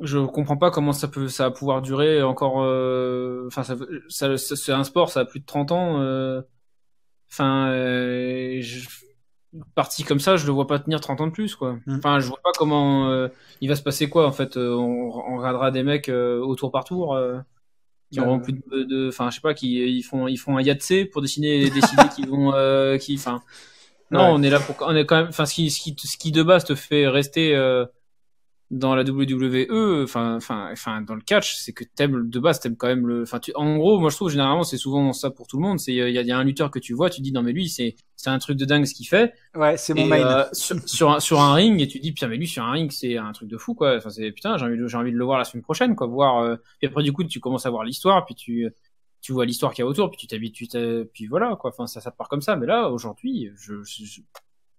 [0.02, 3.76] je comprends pas comment ça peut ça va pouvoir durer encore euh, enfin ça,
[4.10, 6.43] ça, c'est un sport ça a plus de 30 ans
[7.30, 8.88] enfin je
[9.76, 11.74] parti comme ça, je le vois pas tenir 30 ans de plus, quoi.
[11.86, 11.97] Mm.
[11.97, 13.28] Enfin, je vois pas comment euh,
[13.60, 14.58] il va se passer quoi, en fait.
[14.58, 17.20] Euh, on, on, regardera des mecs euh, au tour par tour
[18.12, 20.93] qui auront plus de, enfin, je sais pas, qui ils font ils font un yatse
[21.14, 22.52] pour dessiner décider qui vont,
[22.99, 23.41] qui, enfin.
[24.10, 26.18] Non, on est là pour, on est quand même, enfin, ce qui, ce qui, ce
[26.18, 27.56] qui de base te fait rester
[28.72, 32.78] dans la WWE, enfin, enfin, enfin, dans le catch, c'est que t'aimes de base, t'aimes
[32.78, 35.45] quand même le, enfin, tu, en gros, moi je trouve généralement c'est souvent ça pour
[35.45, 35.78] tout le monde.
[35.78, 37.67] C'est il y, y, a un lutteur que tu vois, tu dis non mais lui
[37.67, 39.34] c'est c'est un truc de dingue ce qu'il fait.
[39.55, 40.22] Ouais, c'est mon main.
[40.22, 42.72] Euh, sur, sur, un, sur un ring et tu dis putain mais lui sur un
[42.72, 43.97] ring c'est un truc de fou quoi.
[43.97, 46.07] Enfin c'est putain j'ai envie de, j'ai envie de le voir la semaine prochaine quoi,
[46.07, 46.39] voir.
[46.39, 48.69] Euh, puis après du coup tu commences à voir l'histoire puis tu
[49.19, 50.69] tu vois l'histoire qu'il y a autour puis tu t'habitues
[51.13, 51.72] puis voilà quoi.
[51.72, 52.55] Enfin ça ça part comme ça.
[52.55, 54.22] Mais là aujourd'hui je, je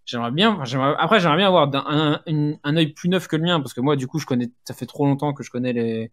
[0.04, 0.60] J'aimerais bien,
[0.98, 3.80] après j'aimerais bien avoir un, un, un, œil plus neuf que le mien parce que
[3.80, 6.10] moi du coup je connais, ça fait trop longtemps que je connais les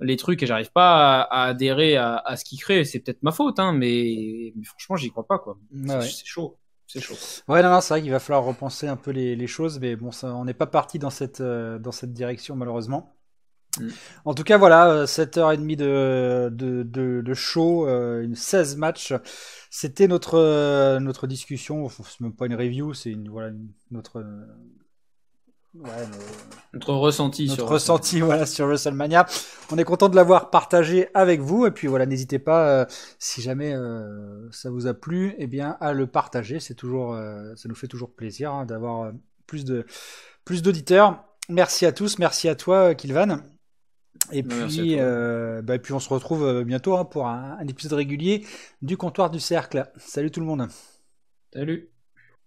[0.00, 2.84] les trucs et j'arrive pas à, adhérer à, à, ce qu'il crée.
[2.84, 5.58] C'est peut-être ma faute, hein, mais, mais franchement j'y crois pas quoi.
[5.86, 6.58] C'est chaud.
[6.86, 7.16] C'est chaud.
[7.48, 9.94] Ouais, non, non c'est vrai qu'il va falloir repenser un peu les, les choses, mais
[9.94, 13.14] bon, ça, on n'est pas parti dans cette, euh, dans cette direction malheureusement.
[13.78, 13.88] Mm.
[14.24, 19.12] En tout cas, voilà, 7h30 de, de, de, de show, euh, une 16 matchs.
[19.70, 23.50] C'était notre, euh, notre discussion, c'est même pas une review, c'est une, voilà,
[23.90, 24.24] notre,
[26.72, 29.26] notre ressenti notre sur ressenti voilà sur WrestleMania.
[29.70, 32.86] On est content de l'avoir partagé avec vous et puis voilà n'hésitez pas euh,
[33.18, 37.54] si jamais euh, ça vous a plu eh bien à le partager c'est toujours euh,
[37.56, 39.12] ça nous fait toujours plaisir hein, d'avoir
[39.46, 39.84] plus de
[40.44, 41.24] plus d'auditeurs.
[41.48, 43.38] Merci à tous merci à toi Kilvan.
[44.32, 48.44] Et puis, bah, et puis on se retrouve bientôt hein, pour un épisode régulier
[48.82, 49.90] du comptoir du cercle.
[49.96, 50.68] Salut tout le monde.
[51.52, 51.90] Salut.